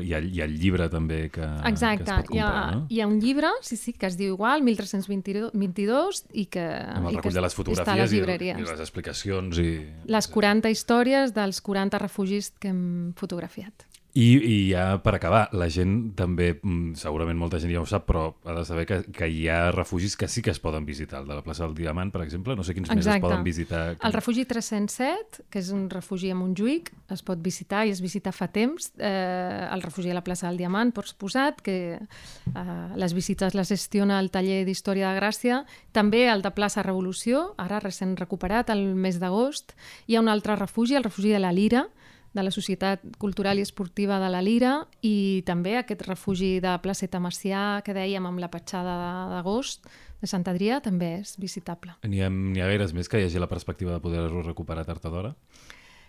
hi, 0.00 0.14
ha, 0.16 0.20
hi 0.24 0.40
ha 0.40 0.46
el 0.48 0.54
llibre 0.56 0.86
també 0.88 1.26
que, 1.28 1.44
Exacte. 1.68 2.00
que 2.00 2.08
es 2.08 2.16
pot 2.16 2.30
comprar, 2.30 2.32
hi 2.32 2.40
ha, 2.40 2.70
no? 2.78 2.86
hi 2.88 3.00
ha 3.02 3.08
un 3.10 3.18
llibre, 3.20 3.50
sí, 3.60 3.76
sí, 3.76 3.92
que 3.92 4.08
es 4.08 4.16
diu 4.16 4.32
igual, 4.32 4.64
1322, 4.64 6.22
i 6.32 6.46
que, 6.48 6.64
Amb 6.64 7.10
el 7.10 7.12
i 7.12 7.18
que 7.18 7.20
recull 7.20 7.36
de 7.36 7.44
les 7.44 7.58
fotografies 7.58 8.14
i, 8.16 8.22
i 8.24 8.64
les 8.64 8.80
explicacions. 8.80 9.60
I... 9.60 9.74
Les 10.08 10.30
40 10.32 10.72
històries 10.72 11.36
dels 11.36 11.60
40 11.60 12.00
refugis 12.00 12.54
que 12.56 12.72
hem 12.72 13.12
fotografiat. 13.20 13.84
I, 14.14 14.26
I 14.38 14.56
ja 14.70 15.00
per 15.02 15.16
acabar, 15.16 15.48
la 15.58 15.66
gent 15.74 16.12
també, 16.14 16.52
mm, 16.54 16.92
segurament 16.94 17.34
molta 17.34 17.58
gent 17.58 17.72
ja 17.74 17.80
ho 17.80 17.86
sap, 17.90 18.04
però 18.06 18.28
ha 18.46 18.54
de 18.54 18.62
saber 18.64 18.84
que, 18.86 19.00
que 19.10 19.26
hi 19.26 19.48
ha 19.50 19.72
refugis 19.74 20.14
que 20.14 20.28
sí 20.30 20.38
que 20.40 20.52
es 20.52 20.60
poden 20.62 20.86
visitar. 20.86 21.24
El 21.24 21.26
de 21.26 21.34
la 21.34 21.42
plaça 21.42 21.64
del 21.64 21.74
Diamant, 21.74 22.12
per 22.14 22.22
exemple, 22.22 22.54
no 22.54 22.62
sé 22.62 22.76
quins 22.76 22.86
més 22.92 23.00
es 23.00 23.08
Exacte. 23.08 23.24
poden 23.26 23.42
visitar. 23.42 23.96
El 23.98 24.14
refugi 24.14 24.44
307, 24.46 25.48
que 25.50 25.58
és 25.58 25.72
un 25.74 25.88
refugi 25.90 26.30
a 26.30 26.36
Montjuïc, 26.38 26.92
es 27.10 27.24
pot 27.26 27.42
visitar 27.42 27.82
i 27.88 27.90
es 27.90 28.04
visita 28.04 28.30
fa 28.30 28.46
temps. 28.54 28.92
Eh, 29.02 29.66
el 29.66 29.82
refugi 29.82 30.14
a 30.14 30.14
la 30.14 30.22
plaça 30.22 30.46
del 30.46 30.62
Diamant, 30.62 30.94
per 30.94 31.08
suposat, 31.10 31.58
que 31.66 31.98
eh, 31.98 32.86
les 32.94 33.18
visites 33.18 33.58
les 33.58 33.74
gestiona 33.74 34.20
el 34.22 34.30
taller 34.30 34.62
d'Història 34.62 35.10
de 35.10 35.18
Gràcia. 35.18 35.64
També 35.90 36.28
el 36.30 36.46
de 36.46 36.54
plaça 36.54 36.86
Revolució, 36.86 37.48
ara 37.58 37.82
recent 37.82 38.14
recuperat, 38.14 38.70
el 38.70 38.94
mes 38.94 39.18
d'agost. 39.18 39.74
Hi 40.06 40.14
ha 40.14 40.22
un 40.22 40.30
altre 40.30 40.54
refugi, 40.54 40.94
el 40.94 41.02
refugi 41.02 41.34
de 41.34 41.42
la 41.42 41.50
Lira, 41.50 41.88
de 42.34 42.42
la 42.42 42.50
Societat 42.50 43.02
Cultural 43.22 43.58
i 43.58 43.64
Esportiva 43.64 44.18
de 44.18 44.30
la 44.32 44.42
Lira 44.42 44.74
i 45.06 45.42
també 45.46 45.76
aquest 45.78 46.02
refugi 46.08 46.58
de 46.62 46.74
Placeta 46.82 47.20
Macià 47.22 47.80
que 47.86 47.94
dèiem 47.94 48.26
amb 48.26 48.42
la 48.42 48.50
petjada 48.50 48.96
d'agost 49.30 49.86
de 50.20 50.30
Sant 50.30 50.46
Adrià 50.50 50.80
també 50.82 51.20
és 51.20 51.36
visitable. 51.38 51.94
N'hi 52.02 52.24
ha, 52.24 52.28
ha 52.28 52.68
gaires 52.72 52.94
més 52.96 53.08
que 53.08 53.22
hi 53.22 53.28
hagi 53.28 53.40
la 53.42 53.50
perspectiva 53.50 53.94
de 53.94 54.02
poder-ho 54.02 54.42
recuperar 54.42 54.86
tard 54.88 55.06
o 55.06 55.14
d'hora? 55.14 55.34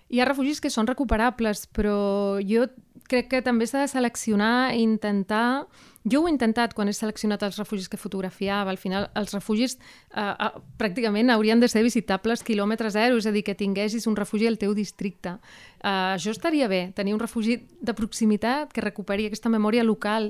Hi 0.09 0.21
ha 0.21 0.25
refugis 0.27 0.61
que 0.61 0.69
són 0.69 0.85
recuperables, 0.85 1.65
però 1.73 2.37
jo 2.45 2.67
crec 3.09 3.29
que 3.29 3.41
també 3.45 3.67
s'ha 3.69 3.85
de 3.85 3.91
seleccionar 3.91 4.75
i 4.75 4.81
intentar... 4.85 5.65
Jo 6.05 6.19
ho 6.21 6.27
he 6.27 6.31
intentat 6.31 6.75
quan 6.77 6.85
he 6.85 6.93
seleccionat 6.93 7.41
els 7.47 7.55
refugis 7.57 7.87
que 7.89 7.97
fotografiava. 7.97 8.69
Al 8.69 8.77
final, 8.77 9.07
els 9.17 9.31
refugis 9.33 9.73
eh, 9.73 10.21
eh, 10.21 10.49
pràcticament 10.77 11.33
haurien 11.33 11.57
de 11.57 11.69
ser 11.71 11.81
visitables 11.81 12.43
quilòmetre 12.45 12.91
zero, 12.93 13.17
és 13.17 13.25
a 13.25 13.33
dir, 13.33 13.41
que 13.47 13.57
tinguessis 13.57 14.05
un 14.05 14.17
refugi 14.17 14.45
al 14.45 14.59
teu 14.61 14.75
districte. 14.77 15.33
Eh, 15.81 15.89
això 15.89 16.29
estaria 16.29 16.69
bé, 16.69 16.91
tenir 16.93 17.15
un 17.17 17.23
refugi 17.23 17.57
de 17.81 17.97
proximitat 17.97 18.69
que 18.73 18.85
recuperi 18.85 19.25
aquesta 19.31 19.49
memòria 19.49 19.81
local, 19.83 20.29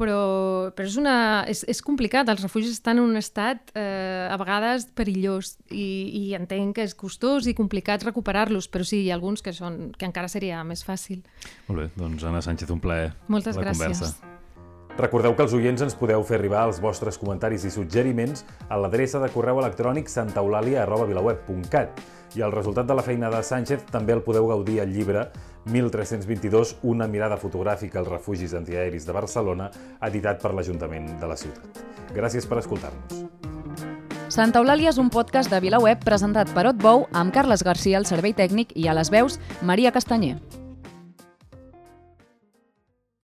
però, 0.00 0.20
però 0.76 0.88
és, 0.88 0.96
una, 1.00 1.16
és, 1.50 1.62
és 1.68 1.82
complicat. 1.84 2.28
Els 2.32 2.42
refugis 2.46 2.72
estan 2.78 2.98
en 3.00 3.10
un 3.10 3.20
estat 3.20 3.72
eh, 3.76 4.26
a 4.30 4.38
vegades 4.40 4.88
perillós 4.96 5.54
i, 5.68 5.86
i 6.22 6.24
entenc 6.38 6.78
que 6.78 6.88
és 6.88 6.96
costós 6.96 7.48
i 7.50 7.56
complicat 7.58 8.06
recuperar-los, 8.08 8.70
però 8.72 8.86
sí, 8.86 9.04
hi 9.04 9.12
ha 9.12 9.18
alguns 9.18 9.44
que, 9.44 9.54
són, 9.56 9.90
que 9.96 10.08
encara 10.08 10.32
seria 10.32 10.64
més 10.64 10.84
fàcil. 10.86 11.22
Molt 11.68 11.84
bé, 11.84 11.88
doncs 12.00 12.24
Anna 12.24 12.42
Sánchez, 12.44 12.72
un 12.72 12.82
plaer. 12.82 13.12
Moltes 13.28 13.60
la 13.60 13.68
gràcies. 13.68 14.00
Conversa. 14.00 14.39
Recordeu 15.00 15.32
que 15.32 15.46
els 15.46 15.54
oients 15.56 15.80
ens 15.80 15.94
podeu 15.96 16.20
fer 16.28 16.36
arribar 16.36 16.66
els 16.68 16.76
vostres 16.82 17.16
comentaris 17.16 17.62
i 17.64 17.70
suggeriments 17.72 18.42
a 18.68 18.76
l'adreça 18.76 19.20
de 19.22 19.30
correu 19.32 19.56
electrònic 19.62 20.10
santaeulàlia.vilaweb.cat 20.12 22.02
i 22.36 22.44
el 22.44 22.52
resultat 22.52 22.86
de 22.86 22.94
la 22.98 23.04
feina 23.06 23.30
de 23.32 23.40
Sánchez 23.42 23.86
també 23.88 24.12
el 24.12 24.20
podeu 24.26 24.50
gaudir 24.50 24.80
al 24.82 24.92
llibre 24.92 25.30
1322, 25.72 26.76
una 26.82 27.08
mirada 27.08 27.40
fotogràfica 27.40 28.00
als 28.02 28.12
refugis 28.12 28.52
antiaeris 28.54 29.08
de 29.08 29.16
Barcelona, 29.16 29.70
editat 30.04 30.40
per 30.42 30.52
l'Ajuntament 30.52 31.16
de 31.20 31.32
la 31.32 31.36
ciutat. 31.36 31.80
Gràcies 32.12 32.44
per 32.44 32.60
escoltar-nos. 32.60 33.24
Santa 34.28 34.60
Eulàlia 34.60 34.92
és 34.92 35.00
un 35.00 35.08
podcast 35.10 35.50
de 35.50 35.64
VilaWeb 35.64 36.04
presentat 36.04 36.52
per 36.54 36.68
Otbou 36.70 37.08
amb 37.16 37.32
Carles 37.32 37.64
Garcia 37.64 37.98
al 37.98 38.06
servei 38.06 38.36
tècnic 38.36 38.76
i 38.76 38.86
a 38.86 38.94
les 38.94 39.10
veus 39.10 39.40
Maria 39.64 39.96
Castanyer. 39.96 40.59